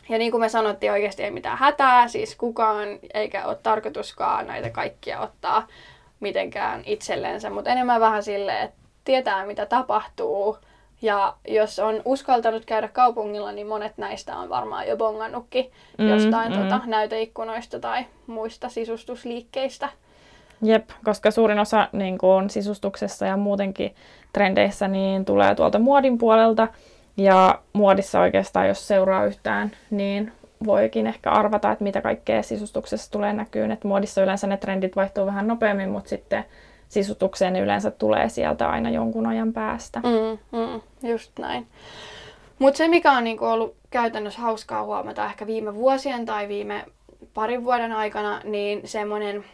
Ja 0.10 0.18
niin 0.18 0.32
kuin 0.32 0.42
me 0.42 0.50
sanottiin, 0.50 0.92
oikeasti 0.92 1.24
ei 1.24 1.32
mitään 1.32 1.58
hätää, 1.58 2.08
siis 2.08 2.36
kukaan, 2.36 2.88
eikä 3.14 3.46
ole 3.46 3.58
tarkoituskaan 3.64 4.48
näitä 4.48 4.70
kaikkia 4.70 5.20
ottaa 5.20 5.68
mitenkään 6.20 6.82
itsellensä, 6.86 7.50
mutta 7.50 7.70
enemmän 7.70 8.02
vähän 8.02 8.24
silleen, 8.24 8.66
että 8.66 8.78
tietää 9.06 9.46
mitä 9.46 9.66
tapahtuu. 9.66 10.58
Ja 11.02 11.34
jos 11.48 11.80
on 11.80 12.02
uskaltanut 12.06 12.66
käydä 12.66 12.88
kaupungilla, 12.88 13.52
niin 13.52 13.68
monet 13.68 13.98
näistä 13.98 14.38
on 14.38 14.50
varmaan 14.50 14.88
jo 14.88 14.98
bongannutkin 14.98 15.72
mm, 15.98 16.10
jostain 16.10 16.52
mm. 16.52 16.60
Tota, 16.60 16.82
näyteikkunoista 16.86 17.80
tai 17.80 18.06
muista 18.28 18.70
sisustusliikkeistä. 18.70 19.90
Jep, 20.62 20.90
koska 21.04 21.32
suurin 21.32 21.60
osa 21.60 21.88
niin 21.92 22.18
kuin, 22.18 22.50
sisustuksessa 22.50 23.26
ja 23.26 23.38
muutenkin 23.38 23.96
trendeissä 24.34 24.88
niin 24.88 25.26
tulee 25.26 25.56
tuolta 25.56 25.80
muodin 25.80 26.18
puolelta. 26.18 26.68
Ja 27.20 27.60
muodissa 27.74 28.20
oikeastaan, 28.20 28.68
jos 28.68 28.88
seuraa 28.88 29.26
yhtään, 29.26 29.72
niin 29.90 30.32
voikin 30.66 31.08
ehkä 31.08 31.32
arvata, 31.32 31.72
että 31.72 31.84
mitä 31.84 32.02
kaikkea 32.02 32.44
sisustuksessa 32.44 33.12
tulee 33.12 33.34
näkyyn. 33.34 33.72
Että 33.72 33.88
muodissa 33.88 34.24
yleensä 34.24 34.48
ne 34.48 34.58
trendit 34.58 34.96
vaihtuu 34.96 35.26
vähän 35.26 35.48
nopeammin, 35.48 35.90
mutta 35.90 36.10
sitten 36.10 36.46
sisustukseen 36.90 37.54
ne 37.54 37.60
yleensä 37.60 37.92
tulee 37.92 38.30
sieltä 38.30 38.70
aina 38.70 38.90
jonkun 38.90 39.26
ajan 39.26 39.54
päästä. 39.54 40.00
Mm, 40.00 40.58
mm, 40.60 40.82
just 41.10 41.32
näin. 41.40 41.68
Mutta 42.60 42.78
se, 42.78 42.88
mikä 42.88 43.12
on 43.12 43.24
niinku 43.24 43.46
ollut 43.46 43.76
käytännössä 43.90 44.42
hauskaa 44.42 44.84
huomata 44.84 45.26
ehkä 45.26 45.48
viime 45.48 45.76
vuosien 45.76 46.26
tai 46.26 46.48
viime 46.48 46.86
parin 47.34 47.64
vuoden 47.64 47.92
aikana, 47.92 48.42
niin 48.44 48.82
semmoinen 48.88 49.46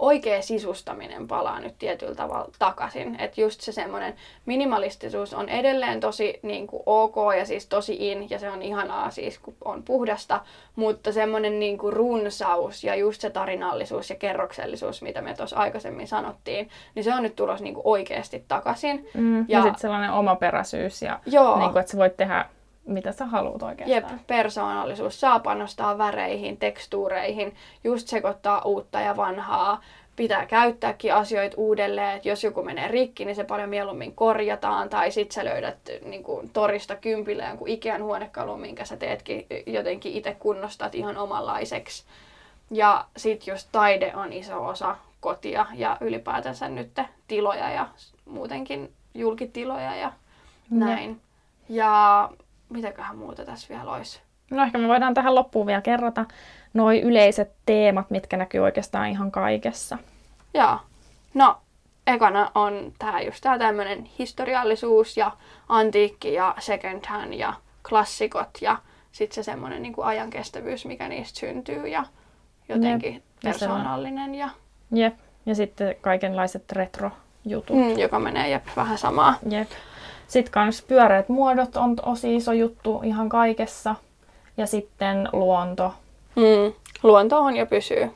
oikea 0.00 0.42
sisustaminen 0.42 1.28
palaa 1.28 1.60
nyt 1.60 1.74
tietyllä 1.78 2.14
tavalla 2.14 2.50
takaisin. 2.58 3.20
Että 3.20 3.40
just 3.40 3.60
se 3.60 3.72
semmoinen 3.72 4.14
minimalistisuus 4.46 5.34
on 5.34 5.48
edelleen 5.48 6.00
tosi 6.00 6.40
niin 6.42 6.66
kuin 6.66 6.82
ok 6.86 7.16
ja 7.38 7.44
siis 7.44 7.66
tosi 7.66 8.10
in 8.10 8.30
ja 8.30 8.38
se 8.38 8.50
on 8.50 8.62
ihanaa 8.62 9.10
siis 9.10 9.38
kun 9.38 9.54
on 9.64 9.82
puhdasta, 9.82 10.40
mutta 10.76 11.12
semmoinen 11.12 11.60
niin 11.60 11.78
kuin 11.78 11.92
runsaus 11.92 12.84
ja 12.84 12.94
just 12.94 13.20
se 13.20 13.30
tarinallisuus 13.30 14.10
ja 14.10 14.16
kerroksellisuus, 14.16 15.02
mitä 15.02 15.20
me 15.22 15.34
tuossa 15.34 15.56
aikaisemmin 15.56 16.08
sanottiin, 16.08 16.70
niin 16.94 17.04
se 17.04 17.14
on 17.14 17.22
nyt 17.22 17.36
tulossa 17.36 17.64
niin 17.64 17.74
kuin 17.74 17.86
oikeasti 17.86 18.44
takaisin. 18.48 19.08
Mm, 19.14 19.38
ja 19.48 19.60
ja 19.60 19.62
sitten 19.62 19.80
sellainen 19.80 20.12
omaperäisyys 20.12 21.02
ja 21.02 21.20
Joo. 21.26 21.58
Niin 21.58 21.70
kuin, 21.72 21.80
että 21.80 21.92
sä 21.92 21.98
voit 21.98 22.16
tehdä 22.16 22.46
mitä 22.92 23.12
sä 23.12 23.26
haluat 23.26 23.62
oikeastaan. 23.62 24.12
Jep, 24.12 24.26
persoonallisuus. 24.26 25.20
Saa 25.20 25.40
panostaa 25.40 25.98
väreihin, 25.98 26.56
tekstuureihin, 26.56 27.54
just 27.84 28.08
sekoittaa 28.08 28.62
uutta 28.62 29.00
ja 29.00 29.16
vanhaa. 29.16 29.80
Pitää 30.16 30.46
käyttääkin 30.46 31.14
asioita 31.14 31.56
uudelleen, 31.56 32.16
että 32.16 32.28
jos 32.28 32.44
joku 32.44 32.62
menee 32.62 32.88
rikki, 32.88 33.24
niin 33.24 33.36
se 33.36 33.44
paljon 33.44 33.68
mieluummin 33.68 34.14
korjataan. 34.14 34.88
Tai 34.88 35.10
sit 35.10 35.32
sä 35.32 35.44
löydät 35.44 35.76
niin 36.04 36.22
kuin, 36.22 36.50
torista 36.50 36.96
kympille 36.96 37.44
jonkun 37.44 37.68
Ikean 37.68 38.02
huonekalun, 38.02 38.60
minkä 38.60 38.84
sä 38.84 38.96
teetkin 38.96 39.46
jotenkin 39.66 40.12
itse 40.12 40.36
kunnostat 40.38 40.94
ihan 40.94 41.16
omanlaiseksi. 41.16 42.04
Ja 42.70 43.04
sit 43.16 43.46
just 43.46 43.68
taide 43.72 44.12
on 44.14 44.32
iso 44.32 44.66
osa 44.66 44.96
kotia 45.20 45.66
ja 45.74 45.96
ylipäätänsä 46.00 46.68
nyt 46.68 47.00
tiloja 47.28 47.70
ja 47.70 47.88
muutenkin 48.24 48.92
julkitiloja 49.14 49.96
ja 49.96 50.12
näin. 50.70 51.10
Ne. 51.10 51.16
Ja 51.68 52.30
mitäköhän 52.70 53.18
muuta 53.18 53.44
tässä 53.44 53.74
vielä 53.74 53.92
olisi? 53.92 54.20
No 54.50 54.62
ehkä 54.62 54.78
me 54.78 54.88
voidaan 54.88 55.14
tähän 55.14 55.34
loppuun 55.34 55.66
vielä 55.66 55.80
kerrata 55.80 56.24
noi 56.74 57.00
yleiset 57.00 57.52
teemat, 57.66 58.10
mitkä 58.10 58.36
näkyy 58.36 58.60
oikeastaan 58.60 59.08
ihan 59.08 59.30
kaikessa. 59.30 59.98
Joo. 60.54 60.78
No, 61.34 61.56
ekana 62.06 62.50
on 62.54 62.92
tää 62.98 63.20
just 63.20 63.40
tää 63.40 63.58
tämmönen 63.58 64.04
historiallisuus 64.18 65.16
ja 65.16 65.32
antiikki 65.68 66.34
ja 66.34 66.54
second 66.58 67.06
hand 67.06 67.32
ja 67.32 67.54
klassikot 67.88 68.50
ja 68.60 68.76
sitten 69.12 69.34
se 69.34 69.42
semmoinen 69.42 69.82
niin 69.82 69.94
ajankestävyys, 70.02 70.86
mikä 70.86 71.08
niistä 71.08 71.40
syntyy 71.40 71.88
ja 71.88 72.04
jotenkin 72.68 73.14
Jep. 73.14 73.24
persoonallinen. 73.42 74.34
Ja... 74.34 74.48
Jep. 74.92 75.14
Ja 75.46 75.54
sitten 75.54 75.94
kaikenlaiset 76.00 76.72
retro-jutut. 76.72 77.76
Mm, 77.76 77.98
joka 77.98 78.18
menee 78.18 78.48
jep, 78.48 78.66
vähän 78.76 78.98
samaa. 78.98 79.34
Jep. 79.50 79.70
Sitten 80.30 80.52
kans 80.52 80.82
pyöreät 80.82 81.28
muodot 81.28 81.76
on 81.76 81.96
tosi 81.96 82.36
iso 82.36 82.52
juttu 82.52 83.00
ihan 83.04 83.28
kaikessa. 83.28 83.94
Ja 84.56 84.66
sitten 84.66 85.28
luonto. 85.32 85.94
Mm. 86.36 86.72
Luonto 87.02 87.38
on 87.40 87.56
jo 87.56 87.66
pysyy. 87.66 88.10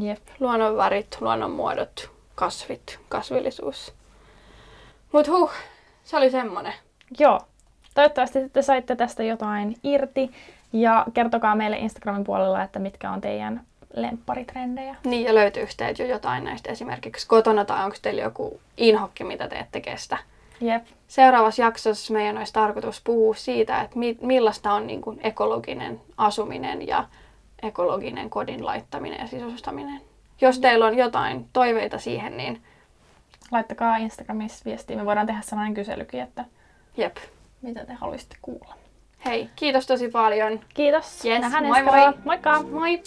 Jep. 0.00 0.18
Luonnon 0.40 0.76
värit, 0.76 1.16
luonnon 1.20 1.50
muodot, 1.50 2.10
kasvit, 2.34 2.98
kasvillisuus. 3.08 3.92
Mut 5.12 5.28
huh, 5.28 5.50
se 6.04 6.16
oli 6.16 6.30
semmonen. 6.30 6.72
Joo. 7.18 7.40
Toivottavasti 7.94 8.48
te 8.48 8.62
saitte 8.62 8.96
tästä 8.96 9.22
jotain 9.22 9.76
irti. 9.82 10.30
Ja 10.72 11.06
kertokaa 11.14 11.56
meille 11.56 11.78
Instagramin 11.78 12.24
puolella, 12.24 12.62
että 12.62 12.78
mitkä 12.78 13.10
on 13.10 13.20
teidän 13.20 13.60
lempparitrendejä. 13.94 14.96
Niin, 15.04 15.26
ja 15.26 15.34
löytyykö 15.34 15.72
teiltä 15.76 16.02
jo 16.02 16.08
jotain 16.08 16.44
näistä 16.44 16.72
esimerkiksi 16.72 17.26
kotona, 17.26 17.64
tai 17.64 17.84
onko 17.84 17.96
teillä 18.02 18.22
joku 18.22 18.60
inhokki, 18.76 19.24
mitä 19.24 19.48
te 19.48 19.58
ette 19.58 19.80
kestä? 19.80 20.18
Jep. 20.60 20.86
Seuraavassa 21.08 21.62
jaksossa 21.62 22.12
meidän 22.12 22.38
olisi 22.38 22.52
tarkoitus 22.52 23.00
puhua 23.04 23.34
siitä, 23.34 23.80
että 23.80 23.98
mi- 23.98 24.18
millaista 24.20 24.72
on 24.72 24.86
niin 24.86 25.02
kuin 25.02 25.20
ekologinen 25.22 26.00
asuminen 26.16 26.86
ja 26.86 27.04
ekologinen 27.62 28.30
kodin 28.30 28.64
laittaminen 28.64 29.20
ja 29.20 29.26
sisustaminen. 29.26 30.00
Jos 30.40 30.58
teillä 30.58 30.86
on 30.86 30.98
jotain 30.98 31.46
toiveita 31.52 31.98
siihen, 31.98 32.36
niin... 32.36 32.62
Laittakaa 33.50 33.96
Instagramissa 33.96 34.64
viestiä. 34.64 34.96
Me 34.96 35.06
voidaan 35.06 35.26
tehdä 35.26 35.40
sellainen 35.40 35.74
kyselykin, 35.74 36.20
että 36.20 36.44
Jep. 36.96 37.16
mitä 37.62 37.86
te 37.86 37.92
haluaisitte 37.92 38.36
kuulla. 38.42 38.74
Hei, 39.24 39.48
kiitos 39.56 39.86
tosi 39.86 40.08
paljon. 40.08 40.60
Kiitos. 40.74 41.24
Yes, 41.24 41.44
moi 41.66 41.82
moi. 41.82 42.12
Moikka. 42.24 42.62
Moi. 42.62 43.02